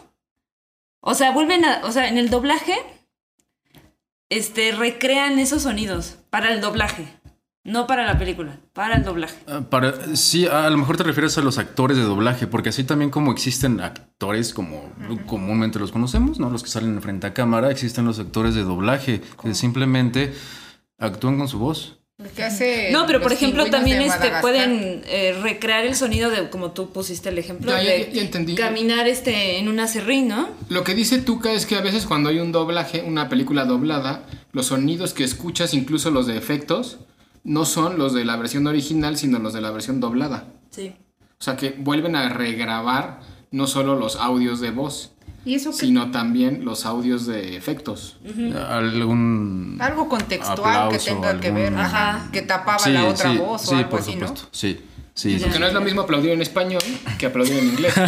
[1.01, 2.77] O sea, vuelven a, o sea, en el doblaje
[4.33, 7.07] este recrean esos sonidos para el doblaje.
[7.65, 9.37] No para la película, para el doblaje.
[9.47, 12.83] Ah, Para, sí, a lo mejor te refieres a los actores de doblaje, porque así
[12.83, 14.93] también como existen actores como
[15.27, 16.51] comúnmente los conocemos, ¿no?
[16.51, 20.33] Los que salen frente a cámara, existen los actores de doblaje que simplemente
[20.99, 21.99] actúan con su voz.
[22.37, 26.71] ¿Qué hace No, pero por ejemplo también este pueden eh, recrear el sonido de como
[26.71, 28.55] tú pusiste el ejemplo Ya, de ya entendí.
[28.55, 30.49] caminar este en un acerrín, ¿no?
[30.69, 34.25] Lo que dice Tuca es que a veces cuando hay un doblaje, una película doblada,
[34.53, 36.99] los sonidos que escuchas, incluso los de efectos,
[37.45, 40.45] no son los de la versión original, sino los de la versión doblada.
[40.71, 40.95] Sí.
[41.41, 45.13] O sea que vuelven a regrabar no solo los audios de voz,
[45.45, 45.77] ¿Y eso qué?
[45.79, 48.19] sino también los audios de efectos.
[48.69, 52.29] Algún Algo contextual que tenga que ver, Ajá.
[52.33, 54.29] que tapaba Sí, la otra sí, voz o sí, algo por así, ¿no?
[54.29, 54.49] supuesto.
[54.53, 54.81] Sí,
[55.15, 55.39] sí.
[55.41, 56.83] Porque no es lo mismo aplaudir en español
[57.19, 57.95] que aplaudir en inglés.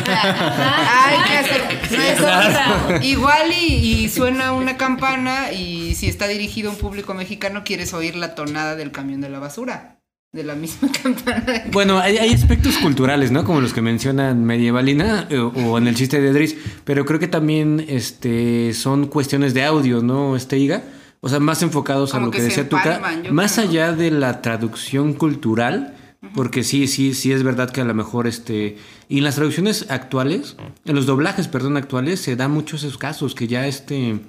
[1.26, 1.62] Que hacer.
[1.90, 3.00] no es otra.
[3.02, 7.94] Igual y, y suena una campana y si está dirigido a un público mexicano quieres
[7.94, 10.00] oír la tonada del camión de la basura.
[10.32, 11.62] De la misma campana.
[11.70, 13.44] Bueno, hay, hay aspectos culturales, ¿no?
[13.44, 17.28] Como los que mencionan Medievalina eh, o, en el chiste de Dries, pero creo que
[17.28, 20.82] también este, son cuestiones de audio, ¿no, este Iga?
[21.20, 24.42] O sea, más enfocados Como a lo que que, decía Tuca, más allá de la
[24.42, 25.94] traducción cultural,
[26.34, 28.76] porque sí, sí, sí es verdad que a lo mejor este...
[29.08, 33.34] Y en las traducciones actuales, en los doblajes, perdón, actuales, se da muchos esos casos
[33.34, 34.20] que ya este,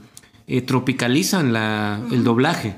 [0.47, 2.75] eh, tropicalizan la, el doblaje,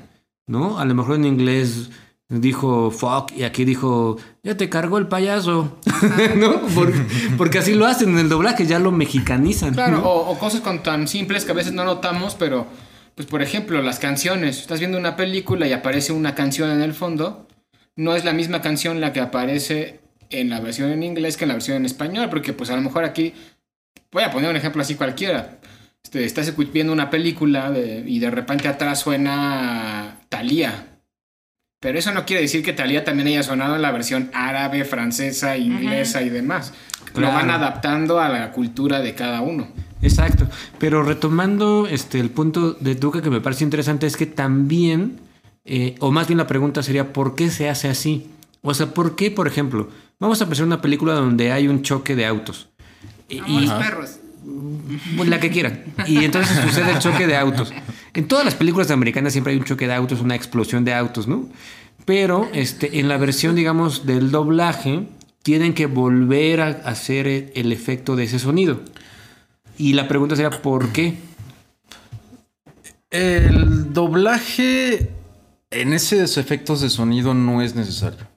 [0.47, 0.79] ¿no?
[0.79, 1.89] A lo mejor en inglés
[2.29, 5.77] dijo fuck y aquí dijo ya te cargó el payaso,
[6.35, 6.59] ¿no?
[6.75, 6.91] Por-
[7.37, 9.73] porque así lo hacen en el doblaje, ya lo mexicanizan.
[9.73, 10.03] Claro, ¿no?
[10.03, 12.67] o, o cosas con tan simples que a veces no notamos, pero,
[13.15, 14.59] pues por ejemplo, las canciones.
[14.59, 17.46] Estás viendo una película y aparece una canción en el fondo.
[17.97, 21.49] No es la misma canción la que aparece en la versión en inglés que en
[21.49, 23.33] la versión en español, porque pues a lo mejor aquí,
[24.11, 25.57] voy a poner un ejemplo así cualquiera.
[26.03, 30.85] Este, estás viendo una película de- y de repente atrás suena Thalía.
[31.79, 35.57] Pero eso no quiere decir que Thalía también haya sonado en la versión árabe, francesa,
[35.57, 36.73] inglesa y demás.
[37.15, 39.67] Lo van adaptando a la cultura de cada uno.
[40.01, 40.47] Exacto.
[40.79, 45.19] Pero retomando este el punto de Duca que me parece interesante es que también,
[45.67, 48.27] eh, o más bien la pregunta sería, ¿por qué se hace así?
[48.61, 52.15] O sea, ¿por qué, por ejemplo, vamos a pensar una película donde hay un choque
[52.15, 52.69] de autos?
[53.29, 54.09] Y, Amores y- perros.
[55.17, 55.83] Pues la que quieran.
[56.07, 57.73] Y entonces sucede el choque de autos.
[58.13, 61.27] En todas las películas americanas siempre hay un choque de autos, una explosión de autos,
[61.27, 61.49] ¿no?
[62.05, 65.07] Pero este, en la versión, digamos, del doblaje,
[65.43, 68.79] tienen que volver a hacer el, el efecto de ese sonido.
[69.77, 71.17] Y la pregunta sería, ¿por qué?
[73.09, 75.09] El doblaje
[75.71, 78.27] en esos efectos de sonido no es necesario.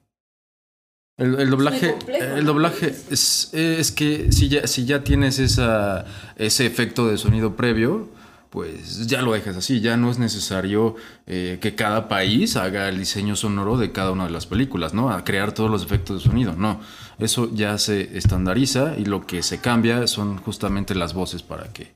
[1.16, 6.64] El, el doblaje, el doblaje es, es que si ya, si ya tienes esa, ese
[6.64, 8.08] efecto de sonido previo,
[8.50, 9.80] pues ya lo dejas así.
[9.80, 14.24] Ya no es necesario eh, que cada país haga el diseño sonoro de cada una
[14.24, 15.10] de las películas, ¿no?
[15.10, 16.54] A crear todos los efectos de sonido.
[16.56, 16.80] No,
[17.18, 21.94] eso ya se estandariza y lo que se cambia son justamente las voces para que,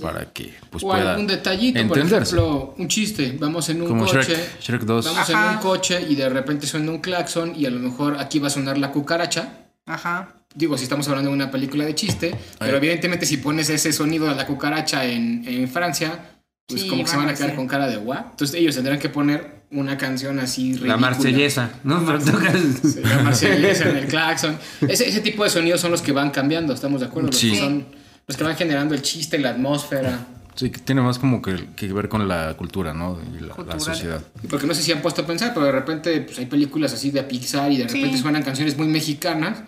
[0.00, 2.36] para que pues, o pueda algún detallito, por entenderse.
[2.36, 3.36] ejemplo, un chiste.
[3.38, 4.22] Vamos en un Como coche.
[4.22, 5.04] Shrek, Shrek 2.
[5.04, 5.50] Vamos Ajá.
[5.50, 8.46] en un coche y de repente suena un claxon y a lo mejor aquí va
[8.48, 9.66] a sonar la cucaracha.
[9.86, 10.34] Ajá.
[10.54, 14.26] Digo, si estamos hablando de una película de chiste, pero evidentemente si pones ese sonido
[14.26, 16.18] de la cucaracha en, en Francia,
[16.66, 18.24] pues Sí, como que se van a quedar con cara de guau.
[18.30, 20.94] Entonces ellos tendrán que poner una canción así ridícula.
[20.94, 22.00] La marsellesa, ¿no?
[22.00, 24.58] La marsellesa en el claxon.
[24.86, 27.28] Ese, ese tipo de sonidos son los que van cambiando, ¿estamos de acuerdo?
[27.28, 27.52] Los Sí.
[27.52, 27.86] que son
[28.28, 30.18] los que van generando el chiste, la atmósfera.
[30.54, 33.18] Sí, que tiene más como que, que ver con la cultura, ¿no?
[33.36, 34.20] Y la, la sociedad.
[34.42, 36.92] Y Porque no sé si han puesto a pensar, pero de repente pues, hay películas
[36.92, 38.22] así de Pixar y de repente Sí.
[38.22, 39.60] suenan canciones muy mexicanas.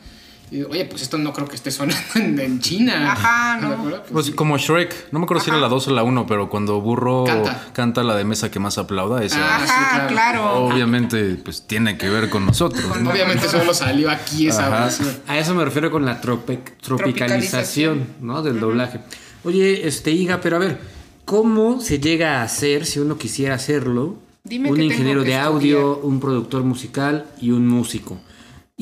[0.53, 3.13] Y oye, pues esto no creo que esté sonando en, en China.
[3.13, 3.83] Ajá, ¿De no.
[3.85, 4.33] Pues, Pues sí.
[4.33, 7.25] como Shrek, no me acuerdo si era la 2 o la 1, pero cuando Burro
[7.25, 7.69] Canta.
[7.73, 10.41] canta, la de mesa que más aplauda, esa Ah, sí, Ajá, claro.
[10.43, 10.55] claro.
[10.67, 12.85] obviamente pues tiene que ver con nosotros.
[13.01, 13.11] ¿no?
[13.11, 14.85] Obviamente solo salió aquí esa Ajá.
[14.85, 15.17] versión.
[15.29, 18.43] A eso me refiero con la trope- tropicalización, ¿no?
[18.43, 19.01] Del doblaje.
[19.45, 20.79] Oye, este Iga, pero a ver,
[21.25, 24.17] ¿cómo se llega a hacer si uno quisiera hacerlo?
[24.43, 28.19] Dime un ingeniero que de audio, un productor musical y un músico.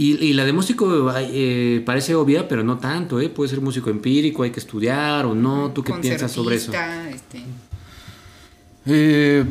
[0.00, 3.28] Y, y la de músico eh, parece obvia, pero no tanto, ¿eh?
[3.28, 5.72] Puede ser músico empírico, hay que estudiar o no.
[5.72, 6.72] ¿Tú qué piensas sobre eso?
[7.12, 7.42] Este,
[8.87, 9.44] Eh,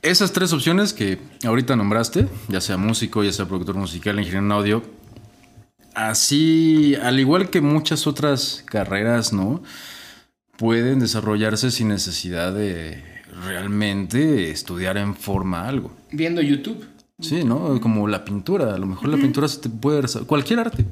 [0.00, 4.52] esas tres opciones que ahorita nombraste, ya sea músico, ya sea productor musical, ingeniero en
[4.52, 4.82] audio,
[5.94, 9.62] así, al igual que muchas otras carreras, ¿no?
[10.56, 13.04] Pueden desarrollarse sin necesidad de
[13.44, 15.94] realmente estudiar en forma algo.
[16.10, 16.86] Viendo YouTube.
[17.20, 17.80] Sí, ¿no?
[17.80, 18.74] Como la pintura.
[18.74, 20.02] A lo mejor la pintura se te puede...
[20.26, 20.84] Cualquier arte.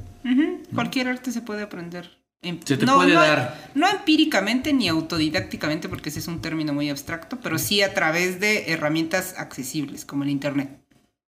[0.73, 2.19] Cualquier arte se puede aprender.
[2.41, 3.71] Se te puede no, dar.
[3.75, 8.39] No empíricamente ni autodidácticamente, porque ese es un término muy abstracto, pero sí a través
[8.39, 10.69] de herramientas accesibles, como el Internet.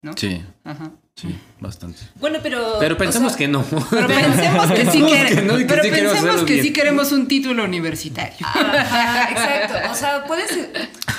[0.02, 0.14] ¿No?
[0.18, 0.92] Sí, Ajá.
[1.16, 2.00] sí, bastante.
[2.20, 2.78] Bueno, pero.
[2.80, 3.64] Pero o pensemos sea, que no.
[3.90, 7.64] Pero pensemos que sí, que no que pero sí pensemos que sí queremos un título
[7.64, 8.46] universitario.
[8.46, 9.92] Ajá, exacto.
[9.92, 10.70] O sea, puedes,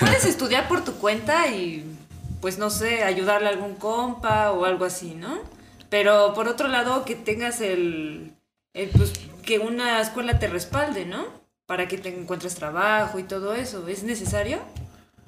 [0.00, 1.84] puedes estudiar por tu cuenta y,
[2.46, 5.36] pues no sé, ayudarle a algún compa o algo así, ¿no?
[5.90, 8.34] Pero por otro lado, que tengas el,
[8.72, 11.24] el, pues, que una escuela te respalde, ¿no?
[11.66, 13.88] Para que te encuentres trabajo y todo eso.
[13.88, 14.60] ¿Es necesario?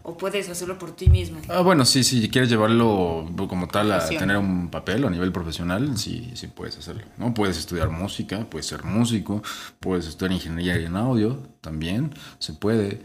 [0.04, 1.40] ¿O puedes hacerlo por ti mismo?
[1.48, 4.20] Ah, bueno, sí, si quieres llevarlo como tal a Profesión.
[4.20, 7.02] tener un papel a nivel profesional, sí, sí puedes hacerlo.
[7.16, 7.34] ¿no?
[7.34, 9.42] Puedes estudiar música, puedes ser músico,
[9.80, 13.00] puedes estudiar ingeniería en audio, también se puede.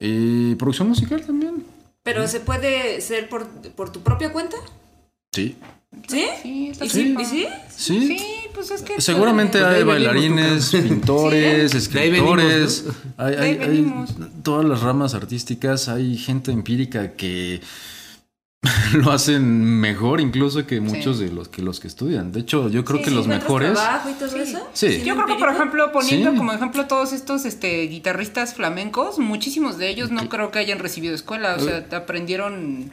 [0.00, 1.73] Y producción musical también.
[2.04, 4.56] Pero se puede ser por, por tu propia cuenta?
[5.32, 5.56] Sí.
[6.08, 6.26] ¿Sí?
[6.42, 7.16] Sí, está ¿Y sí?
[7.18, 7.46] ¿Y sí?
[7.74, 8.06] Sí.
[8.18, 9.00] Sí, pues es que.
[9.00, 12.92] Seguramente Pues hay bailarines, pintores, De ahí venimos, escritores, ¿no?
[13.24, 14.06] hay, De ahí hay- hay
[14.42, 17.60] todas las ramas artísticas, hay gente empírica que
[18.94, 22.32] lo hacen mejor incluso que muchos de los que los que estudian.
[22.32, 24.68] De hecho, yo creo Sí, que sí, los ¿encuentras mejores trabajo y todo eso?
[24.72, 24.92] Sí.
[24.94, 26.36] ¿Sin Yo creo que, por ejemplo, poniendo Sí.
[26.36, 31.14] como ejemplo todos estos este, guitarristas flamencos, muchísimos de ellos no creo que hayan recibido
[31.14, 32.90] escuela, o sea, aprendieron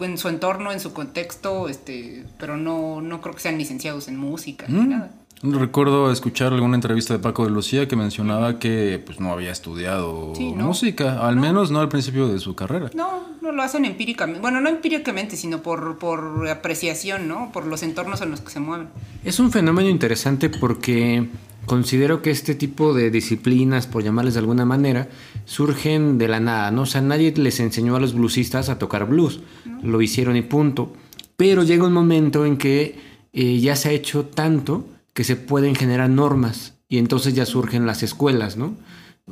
[0.00, 4.16] en su entorno, en su contexto, este, pero no, no creo que sean licenciados en
[4.16, 4.88] música ni Mm.
[4.90, 5.10] nada.
[5.52, 10.32] Recuerdo escuchar alguna entrevista de Paco de Lucía que mencionaba que pues no había estudiado
[10.34, 10.66] Sí, ¿no?
[10.66, 12.90] música, al menos no al principio de su carrera.
[12.94, 17.50] No, no lo hacen empíricamente, bueno, no empíricamente, sino por, por apreciación, ¿no?
[17.52, 18.88] Por los entornos en los que se mueven.
[19.24, 21.28] Es un fenómeno interesante porque
[21.66, 25.08] considero que este tipo de disciplinas, por llamarles de alguna manera,
[25.44, 26.82] surgen de la nada, ¿no?
[26.82, 29.40] O sea, nadie les enseñó a los bluesistas a tocar blues,
[29.82, 30.92] lo hicieron y punto.
[31.36, 32.98] Pero llega un momento en que
[33.32, 37.86] eh, ya se ha hecho tanto que se pueden generar normas y entonces ya surgen
[37.86, 38.74] las escuelas, ¿no?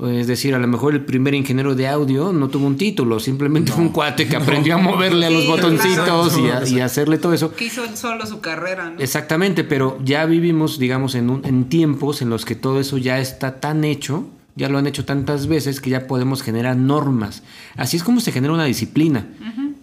[0.02, 3.70] Es decir, a lo mejor el primer ingeniero de audio no tuvo un título, simplemente
[3.70, 7.16] fue un cuate que aprendió a moverle a los Sí, botoncitos y, a- y hacerle
[7.18, 7.54] todo eso.
[7.54, 8.98] Que hizo solo su carrera, ¿no?
[8.98, 13.20] Exactamente, pero ya vivimos, digamos, en, un- en tiempos en los que todo eso ya
[13.20, 17.44] está tan hecho, ya lo han hecho tantas veces que ya podemos generar normas.
[17.76, 19.26] Así es como se genera una disciplina,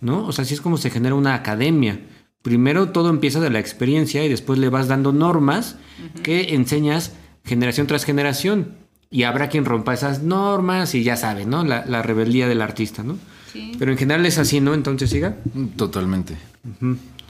[0.02, 0.26] ¿no?
[0.26, 2.02] O sea, así es como se genera una academia.
[2.42, 5.76] Primero todo empieza de la experiencia y después le vas dando normas
[6.24, 7.14] que enseñas
[7.46, 8.76] generación tras generación.
[9.10, 11.64] Y habrá quien rompa esas normas y ya sabe, ¿no?
[11.64, 13.18] La, la rebeldía del artista, ¿no?
[13.52, 13.74] Sí.
[13.78, 14.74] Pero en general es así, ¿no?
[14.74, 15.36] Entonces, siga.
[15.76, 16.38] Totalmente.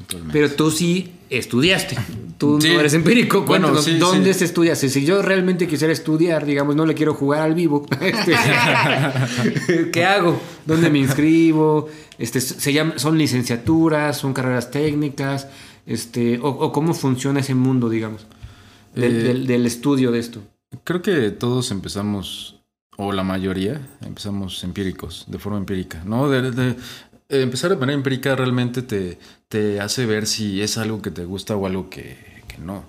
[0.07, 0.33] Totalmente.
[0.33, 1.97] Pero tú sí estudiaste.
[2.37, 2.69] Tú Sí.
[2.73, 3.41] no eres empírico.
[3.43, 4.39] Bueno, sí, ¿dónde sí.
[4.39, 4.75] se estudia?
[4.75, 7.85] Si yo realmente quisiera estudiar, digamos, no le quiero jugar al vivo.
[8.01, 8.31] este,
[9.91, 10.39] ¿Qué hago?
[10.65, 11.87] ¿Dónde me inscribo?
[12.17, 14.17] Este, se llama, ¿Son licenciaturas?
[14.17, 15.47] ¿Son carreras técnicas?
[15.85, 18.27] Este, o, o cómo funciona ese mundo, digamos?
[18.95, 20.41] Del, Eh, del- del estudio de esto.
[20.83, 22.59] Creo que todos empezamos,
[22.97, 26.29] o la mayoría, empezamos empíricos, de forma empírica, ¿no?
[26.29, 26.75] De, de-
[27.31, 29.17] empezar de manera empírica realmente te,
[29.47, 32.83] te hace ver si es algo que te gusta o algo que, que no.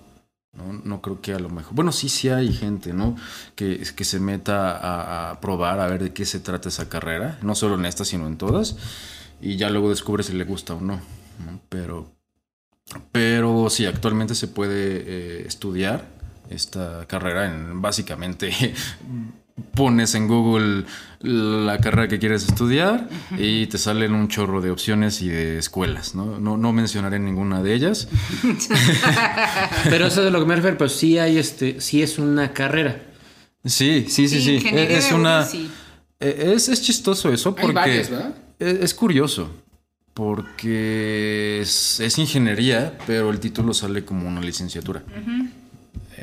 [0.52, 1.74] No, no creo que a lo mejor.
[1.74, 3.16] Bueno, sí, sí hay gente, ¿no?
[3.54, 7.38] Que, que se meta a, probar, a ver de qué se trata esa carrera.
[7.42, 8.76] No solo en esta, sino en todas.
[9.40, 10.96] Y ya luego descubre si le gusta o no.
[10.96, 11.60] ¿no?
[11.70, 12.12] Pero,
[13.12, 16.06] pero sí, actualmente se puede eh, estudiar
[16.50, 18.52] esta carrera en básicamente
[19.74, 20.84] pones en Google
[21.20, 26.14] la carrera que quieres estudiar y te salen un chorro de opciones y de escuelas,
[26.14, 26.38] ¿no?
[26.40, 28.08] No, no mencionaré ninguna de ellas.
[29.84, 33.02] Pero eso de lo que me refiero, pues sí hay este, sí es una carrera.
[33.64, 34.62] Sí, sí, sí, sí.
[34.74, 35.44] Es una...
[35.44, 35.70] sí.
[36.18, 38.34] Eh, Es, es chistoso eso Hay porque varias, ¿verdad?
[38.58, 39.50] es, es curioso
[40.14, 45.02] porque es, es ingeniería, pero el título sale como una licenciatura.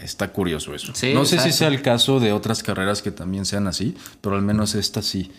[0.04, 0.94] Está curioso eso.
[0.96, 4.36] Sí, no sé si sea el caso de otras carreras que también sean así, pero
[4.36, 5.32] al menos esta sí.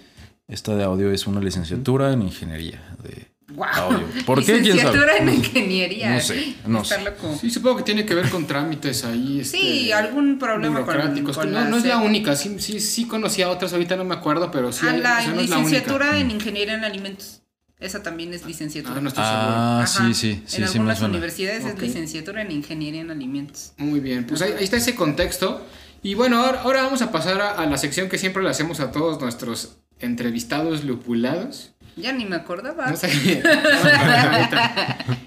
[0.49, 3.93] Esta de audio es una licenciatura en ingeniería de Guau.
[3.93, 4.07] audio.
[4.27, 4.61] ¿Por qué?
[4.61, 4.73] ¿Quién sabe?
[4.75, 6.11] Licenciatura en ingeniería.
[6.15, 7.03] No sé, no sé.
[7.03, 7.39] loco.
[7.41, 9.45] Sí, supongo que tiene que ver con trámites ahí.
[9.45, 11.37] Sí, este, algún problema con- burocráticos.
[11.37, 12.35] con no, la no es la única.
[12.37, 14.87] Sí, sí, sí conocía otras, ahorita no me acuerdo, pero sí.
[14.89, 15.71] Ah, hay- la o sea, no es la única.
[15.71, 17.43] licenciatura en ingeniería en alimentos.
[17.81, 18.97] Esa también es licenciatura.
[18.99, 21.71] Ah, no estoy Ah, sí, sí, sí, en sí algunas universidades Ok.
[21.77, 23.73] es licenciatura en ingeniería en alimentos.
[23.79, 25.65] Muy bien, pues ahí, ahí está ese contexto.
[26.03, 28.81] Y bueno, ahora, ahora vamos a pasar a, a la sección que siempre le hacemos
[28.81, 31.73] a todos nuestros entrevistados lupulados.
[31.97, 32.91] Ya ni me acordaba.
[32.91, 33.09] No sé.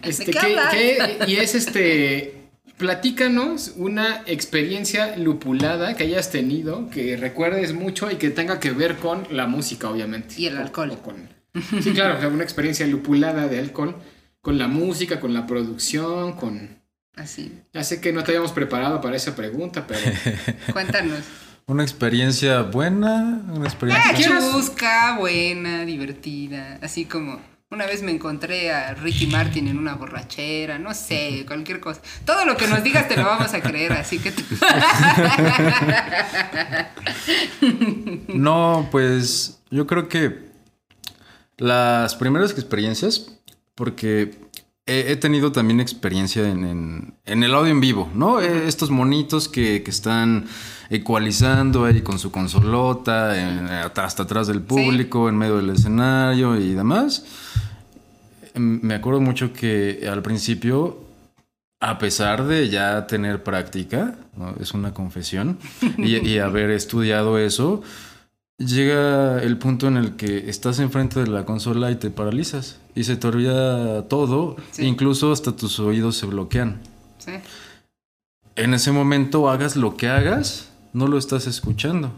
[0.04, 2.40] Este, ¿De qué qué- y es este.
[2.78, 8.98] Platícanos una experiencia lupulada que hayas tenido, que recuerdes mucho y que tenga que ver
[8.98, 10.36] con la música, obviamente.
[10.38, 10.92] Y el alcohol.
[10.92, 11.30] O con-
[11.82, 13.96] sí, claro, o sea, una experiencia lupulada de alcohol,
[14.42, 16.82] con la música, con la producción, con...
[17.16, 17.60] Así.
[17.74, 20.02] Ya sé que no te habíamos preparado para esa pregunta, pero...
[20.74, 21.20] Cuéntanos.
[21.68, 24.12] Una experiencia buena, una experiencia...
[24.12, 26.80] Ah, chusca, buena, divertida.
[26.82, 27.40] Así como
[27.70, 32.02] una vez me encontré a Ricky Martin en una borrachera, no sé, cualquier cosa.
[32.26, 34.32] Todo lo que nos digas te lo vamos a creer, así que...
[34.32, 34.44] tú-
[38.28, 40.52] No, pues yo creo que
[41.58, 43.32] las primeras experiencias,
[43.76, 44.36] porque
[44.86, 48.42] he, tenido también experiencia en, en- en el audio en vivo, ¿no?
[48.42, 50.46] Eh, Estos monitos que, que están
[50.90, 56.74] ecualizando ahí con su consolota, en- hasta atrás del público, en medio del escenario y
[56.74, 57.26] demás.
[58.54, 61.00] Em, Me acuerdo mucho que al principio
[61.80, 64.56] a pesar de ya tener práctica, ¿no?
[64.62, 65.60] es una confesión,
[65.98, 67.82] y, y haber estudiado eso,
[68.58, 73.04] llega el punto en el que estás enfrente de la consola y te paralizas y
[73.04, 74.86] se te olvida todo, Sí.
[74.86, 76.80] incluso hasta tus oídos se bloquean.
[77.18, 77.32] Sí.
[78.56, 82.12] En ese momento hagas lo que hagas, no lo estás escuchando.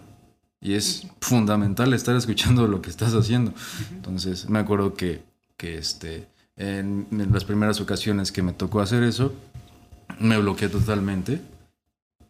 [0.62, 3.54] Y es fundamental estar escuchando lo que estás haciendo.
[3.92, 5.22] Entonces, me acuerdo que,
[5.58, 6.28] que este,
[6.58, 9.32] en, en las primeras ocasiones que me tocó hacer eso,
[10.20, 11.40] me bloqueé totalmente.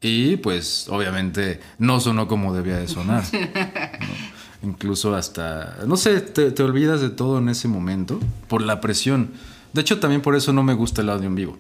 [0.01, 3.23] Y pues, obviamente, no sonó como debía de sonar.
[3.99, 4.69] ¿no?
[4.69, 9.31] Incluso hasta, no sé, te, te olvidas de todo en ese momento por la presión.
[9.73, 11.59] De hecho, también por eso no me gusta el audio en vivo.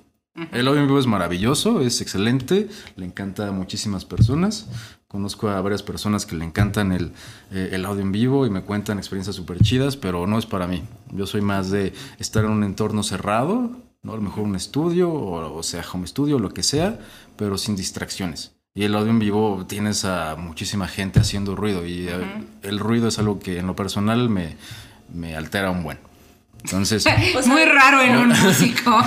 [0.51, 2.67] El audio en vivo es maravilloso, es excelente,
[2.97, 4.67] le encanta a muchísimas personas.
[5.07, 7.13] Conozco a varias personas que le encantan el,
[7.51, 10.67] eh, el audio en vivo y me cuentan experiencias súper chidas, pero no es para
[10.67, 10.83] mí.
[11.13, 13.71] Yo soy más de estar en un entorno cerrado,
[14.03, 14.11] ¿no?
[14.11, 16.99] a lo mejor un estudio, o, o sea, home studio, lo que sea,
[17.37, 18.54] pero sin distracciones.
[18.77, 22.17] Y el audio en vivo tienes a muchísima gente haciendo ruido y eh,
[22.61, 24.57] el ruido es algo que en lo personal me,
[25.13, 25.97] me altera un buen.
[26.61, 27.05] Entonces,
[27.37, 28.99] O sea, Muy raro en un músico.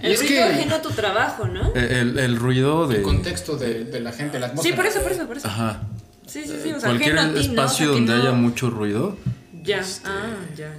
[0.00, 1.70] El es ruido que- ajeno a tu trabajo, ¿no?
[1.74, 2.98] eh, el, el ruido de...
[2.98, 4.76] El contexto de, de la gente, la Sí, atmósfera.
[4.76, 5.48] por eso, por eso, por eso.
[5.48, 5.82] Ajá.
[6.24, 6.72] Sí, sí, sí.
[6.72, 7.62] O sea, Cualquier ajeno a ti, ¿no?
[7.62, 9.16] O espacio donde no- haya mucho ruido,
[9.64, 10.72] Ya, este, ah, ya.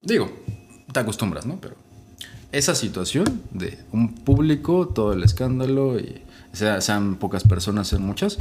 [0.00, 0.32] digo,
[0.90, 1.58] te acostumbras, ¿no?
[1.60, 1.74] Pero
[2.52, 6.22] esa situación de un público, todo el escándalo, y
[6.56, 8.38] sea, sean pocas personas, sean muchas,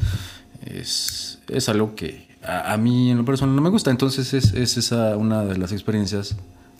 [0.66, 3.91] es, es algo que a, a mí en lo personal no me gusta.
[3.91, 6.36] Entonces es, es esa una de las experiencias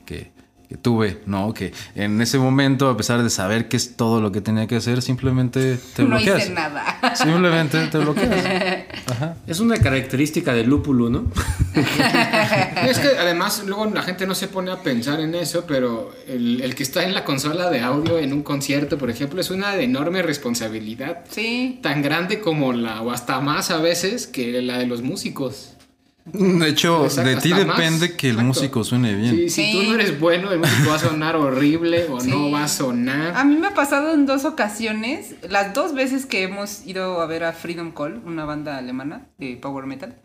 [0.06, 0.43] que, que
[0.82, 1.54] tuve, ¿no?
[1.54, 4.76] Que en ese momento, a pesar de saber qué es todo lo que tenía que
[4.76, 6.44] hacer, simplemente te no bloqueas.
[6.44, 7.00] hice nada.
[7.16, 8.46] Simplemente te bloqueas.
[9.12, 9.36] Ajá.
[9.48, 11.26] Es una característica del lúpulo, ¿no?
[11.76, 11.80] Y
[12.90, 16.62] es que además luego la gente no se pone a pensar en eso, pero el,
[16.62, 19.76] el que está en la consola de audio en un concierto, por ejemplo, es una
[19.76, 21.20] enorme responsabilidad.
[21.30, 21.80] Sí.
[21.82, 25.73] Tan grande como la, o hasta más a veces, que la de los músicos.
[26.26, 27.78] De hecho, Exacto, de ti hasta más.
[27.78, 28.48] depende que el Exacto.
[28.48, 29.36] músico suene bien.
[29.36, 29.72] Sí, si Sí.
[29.74, 32.30] tú no eres bueno, el músico va a sonar horrible o Sí.
[32.30, 33.36] no va a sonar.
[33.36, 37.26] A mí me ha pasado en dos ocasiones, las dos veces que hemos ido a
[37.26, 40.16] ver a Freedom Call, una banda alemana de power metal.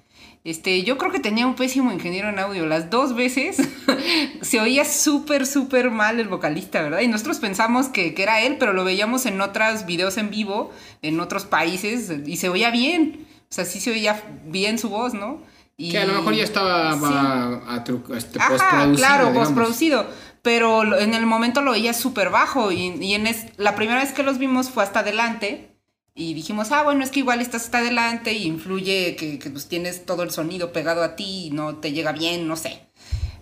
[0.45, 2.65] Este, yo creo que tenía un pésimo ingeniero en audio.
[2.67, 3.57] Las dos veces
[4.41, 7.01] se oía súper, súper mal el vocalista, ¿verdad?
[7.01, 10.71] Y nosotros pensamos que, que era él, pero lo veíamos en otros videos en vivo,
[11.03, 13.27] en otros países, y se oía bien.
[13.51, 15.43] O sea, sí se oía bien su voz, ¿no?
[15.81, 15.91] Y...
[15.93, 17.01] Que a lo mejor ya estaba Sí.
[17.05, 19.49] a tru- este, Ajá, postproducido, claro, digamos.
[19.49, 20.07] postproducido.
[20.43, 22.73] Pero en el momento lo oía súper bajo.
[22.73, 25.71] Y, y en es- la primera vez que los vimos fue hasta adelante.
[26.17, 29.69] Y dijimos, ah, bueno, es que igual estás hasta adelante y influye que, que, pues,
[29.69, 32.81] tienes todo el sonido pegado a ti y no te llega bien, no sé.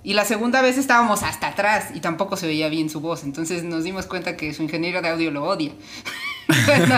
[0.04, 3.24] Y la segunda vez estábamos hasta atrás y tampoco se veía bien su voz.
[3.24, 5.72] Entonces nos dimos cuenta que su ingeniero de audio lo odia.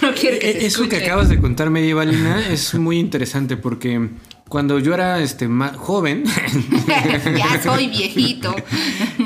[0.00, 3.56] no, no quiere que se Eh, Eso que acabas de contar, Medievalina, es muy interesante
[3.56, 4.10] porque
[4.48, 6.24] cuando yo era este, más joven,
[7.36, 8.54] ya soy viejito.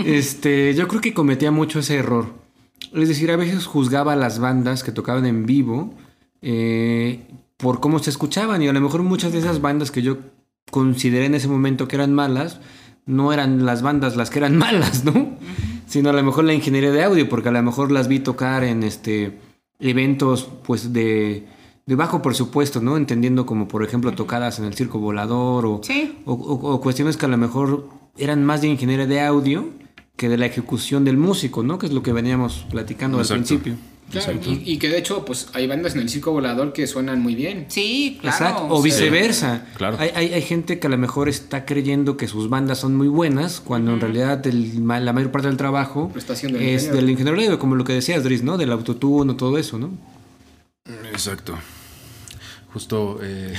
[0.04, 2.34] este, yo creo que cometía mucho ese error.
[2.92, 5.94] Es decir, a veces juzgaba a las bandas que tocaban en vivo
[6.42, 7.20] eh,
[7.56, 10.18] por cómo se escuchaban y a lo mejor muchas de esas bandas que yo
[10.70, 12.60] consideré en ese momento que eran malas,
[13.06, 15.36] no eran las bandas las que eran malas, ¿no?
[15.86, 18.64] Sino a lo mejor la ingeniería de audio, porque a lo mejor las vi tocar
[18.64, 19.38] en este
[19.78, 21.46] eventos pues de,
[21.87, 22.97] de bajo presupuesto, ¿no?
[22.97, 26.18] Entendiendo como por ejemplo tocadas en el circo volador o, Sí.
[26.26, 29.68] o, o- o cuestiones que a lo mejor eran más de ingeniería de audio
[30.16, 31.78] que de la ejecución del músico, ¿no?
[31.78, 33.35] Que es lo que veníamos platicando Exacto.
[33.35, 33.76] al principio.
[34.12, 37.22] Claro, y, y que de hecho, pues hay bandas en el circo volador que suenan
[37.22, 37.64] muy bien.
[37.68, 38.37] Sí, claro.
[38.37, 38.66] Exacto.
[38.68, 39.64] O viceversa.
[39.74, 39.97] claro.
[39.99, 43.09] Hay, hay, hay gente que a lo mejor está creyendo que sus bandas son muy
[43.09, 46.95] buenas, cuando en realidad el ma- la mayor parte del trabajo es ingeniero.
[46.95, 48.59] del ingeniero de audio, como lo que decías, Dries, ¿no?
[48.59, 49.89] Del autotune o todo eso, ¿no?
[50.87, 51.59] Exacto.
[52.72, 53.55] Justo, eh,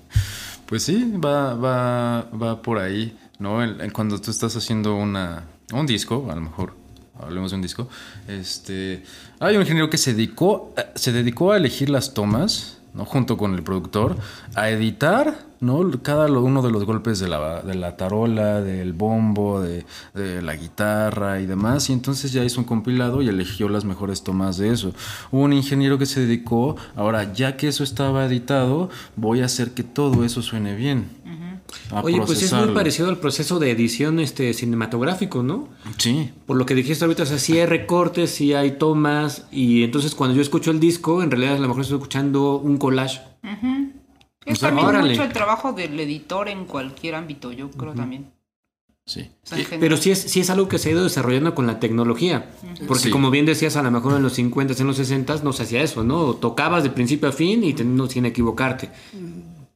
[0.66, 3.58] pues sí, va, va, va por ahí, ¿no?
[3.92, 6.74] Cuando tú estás haciendo una, un disco, a lo mejor,
[7.20, 7.88] hablemos de un disco,
[8.28, 9.02] este,
[9.40, 13.04] hay un ingeniero que se dedicó, a- se dedicó a elegir las tomas, ¿no?
[13.04, 14.16] Junto con el productor,
[14.54, 15.90] a editar, ¿no?
[16.02, 19.84] Cada uno de los golpes de la, de la tarola, del bombo, de,
[20.14, 24.22] de la guitarra y demás, y entonces ya hizo un compilado y eligió las mejores
[24.22, 24.92] tomas de eso.
[25.30, 29.72] Hubo un ingeniero que se dedicó, ahora ya que eso estaba editado, voy a hacer
[29.72, 31.08] que todo eso suene bien.
[31.90, 35.68] A Oye, pues es muy parecido al proceso de edición este cinematográfico, ¿no?
[35.98, 39.82] Sí, Por lo que dijiste ahorita, o sea, sí hay recortes, sí hay tomas, y
[39.82, 43.20] entonces cuando yo escucho el disco, en realidad a lo mejor estoy escuchando un collage.
[44.46, 45.10] Es sea, también órale.
[45.10, 48.30] mucho el trabajo del editor en cualquier ámbito, yo creo también.
[49.06, 49.30] sí.
[49.42, 49.58] O sea.
[49.80, 52.50] Pero sí es, sí es algo que se ha ido desarrollando con la tecnología.
[52.86, 53.10] Porque Sí.
[53.10, 55.82] como bien decías, a lo mejor en los 50s, en los 60s no se hacía
[55.82, 56.34] eso, ¿no?
[56.34, 58.90] Tocabas de principio a fin y no sin equivocarte.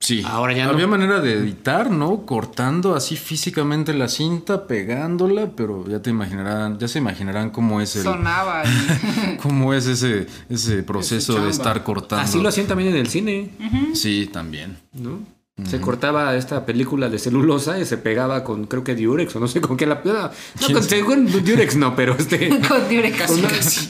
[0.00, 0.22] Sí.
[0.24, 0.72] Ahora ya no.
[0.72, 2.24] Había manera de editar, ¿no?
[2.24, 7.96] Cortando así físicamente la cinta, pegándola, pero ya te imaginarán, ya se imaginarán cómo es
[7.96, 8.62] el, Sonaba.
[9.42, 12.22] cómo es ese, ese proceso de estar cortando.
[12.24, 13.50] Así lo hacían también en el cine,
[13.94, 14.78] Sí, también.
[14.92, 15.20] ¿no?
[15.64, 19.48] Se cortaba esta película de celulosa y se pegaba con, creo que Durex o no
[19.48, 20.00] sé con qué la...
[20.04, 20.30] No, no
[20.72, 22.48] con, según Durex no, pero este...
[22.68, 23.26] con Durex.
[23.26, 23.42] con-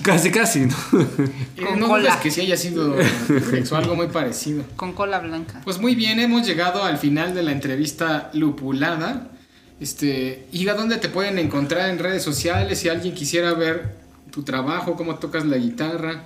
[0.02, 0.74] casi, casi, ¿no?
[1.56, 2.18] Eh, Con no cola.
[2.20, 2.96] que sí haya sido
[3.28, 4.64] Durex o algo muy parecido.
[4.76, 5.60] Con cola blanca.
[5.64, 9.28] Pues muy bien, hemos llegado al final de la entrevista lupulada.
[9.78, 12.78] Este, Iga, ¿dónde te pueden encontrar en redes sociales?
[12.78, 13.94] Si alguien quisiera ver
[14.30, 16.24] tu trabajo, cómo tocas la guitarra.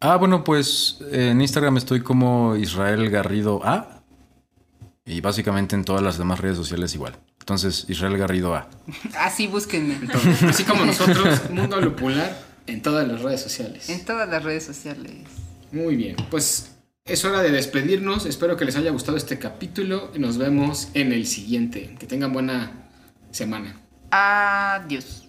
[0.00, 3.97] Ah, bueno, pues en Instagram estoy como Israel Garrido A.
[5.08, 7.16] Y básicamente en todas las demás redes sociales igual.
[7.40, 8.68] Entonces, Israel Garrido A.
[9.18, 9.98] Así búsquenme.
[10.46, 13.88] Así como nosotros, Mundo Lupular, en todas las redes sociales.
[13.88, 15.22] En todas las redes sociales.
[15.72, 16.72] Muy bien, pues
[17.06, 18.26] es hora de despedirnos.
[18.26, 21.96] Espero que les haya gustado este capítulo y nos vemos en el siguiente.
[21.98, 22.70] Que tengan buena
[23.30, 23.80] semana.
[24.10, 25.28] Adiós.